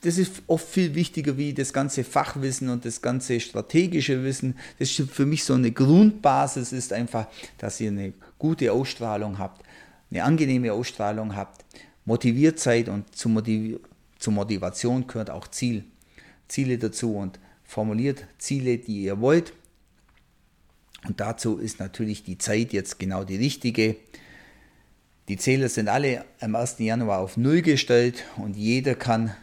das 0.02 0.18
ist 0.18 0.44
oft 0.48 0.68
viel 0.68 0.96
wichtiger 0.96 1.38
wie 1.38 1.54
das 1.54 1.74
ganze 1.74 2.04
Fachwissen 2.04 2.70
und 2.70 2.86
das 2.86 3.02
ganze 3.02 3.40
strategische 3.40 4.24
Wissen. 4.24 4.58
Das 4.80 4.90
ist 4.90 5.12
für 5.12 5.26
mich 5.26 5.44
so 5.44 5.54
eine 5.54 5.72
Grundbasis, 5.72 6.72
ist 6.72 6.94
einfach, 6.94 7.28
dass 7.58 7.80
ihr 7.80 7.90
eine 7.90 8.14
gute 8.38 8.72
Ausstrahlung 8.72 9.38
habt, 9.38 9.66
eine 10.12 10.24
angenehme 10.24 10.74
Ausstrahlung 10.74 11.36
habt, 11.36 11.66
motiviert 12.06 12.60
seid 12.60 12.90
und 12.90 13.16
zu, 13.16 13.30
Motiv 13.30 13.80
zur 14.18 14.34
Motivation 14.34 15.08
gehört 15.08 15.30
auch 15.30 15.48
Ziel. 15.48 15.84
Ziele 16.48 16.78
dazu 16.78 17.16
und 17.16 17.40
formuliert 17.64 18.26
Ziele, 18.38 18.78
die 18.78 19.04
ihr 19.04 19.20
wollt. 19.20 19.54
Und 21.08 21.20
dazu 21.20 21.58
ist 21.58 21.80
natürlich 21.80 22.24
die 22.24 22.38
Zeit 22.38 22.74
jetzt 22.74 23.00
genau 23.00 23.24
die 23.24 23.36
richtige. 23.36 23.98
Die 25.28 25.38
Zähler 25.38 25.70
sind 25.70 25.88
alle 25.88 26.26
am 26.40 26.56
1. 26.56 26.80
Januar 26.80 27.20
auf 27.20 27.38
Null 27.38 27.62
gestellt 27.62 28.26
und 28.38 28.56
jeder 28.56 28.96
kann 28.96 29.36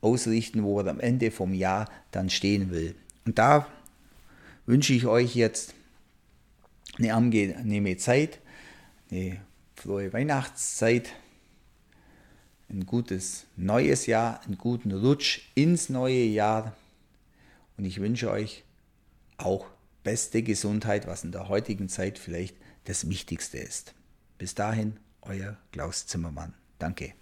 ausrichten, 0.00 0.62
wo 0.62 0.80
er 0.80 0.88
am 0.88 1.00
Ende 1.00 1.30
vom 1.30 1.54
Jahr 1.54 1.90
dann 2.10 2.30
stehen 2.30 2.70
will. 2.70 2.94
Und 3.26 3.38
da 3.38 3.66
wünsche 4.66 4.92
ich 4.92 5.06
euch 5.06 5.34
jetzt 5.34 5.74
eine 6.98 7.14
angenehme 7.14 7.96
Zeit, 7.96 8.38
eine 9.10 9.40
frohe 9.74 10.12
Weihnachtszeit, 10.12 11.10
ein 12.74 12.86
gutes 12.86 13.46
neues 13.56 14.06
Jahr, 14.06 14.40
einen 14.44 14.58
guten 14.58 14.92
Rutsch 14.92 15.42
ins 15.54 15.88
neue 15.88 16.24
Jahr. 16.24 16.74
Und 17.76 17.84
ich 17.84 18.00
wünsche 18.00 18.30
euch 18.30 18.64
auch 19.36 19.66
beste 20.02 20.42
Gesundheit, 20.42 21.06
was 21.06 21.24
in 21.24 21.32
der 21.32 21.48
heutigen 21.48 21.88
Zeit 21.88 22.18
vielleicht 22.18 22.56
das 22.84 23.08
Wichtigste 23.08 23.58
ist. 23.58 23.94
Bis 24.38 24.54
dahin, 24.54 24.96
euer 25.22 25.56
Klaus 25.72 26.06
Zimmermann. 26.06 26.54
Danke. 26.78 27.14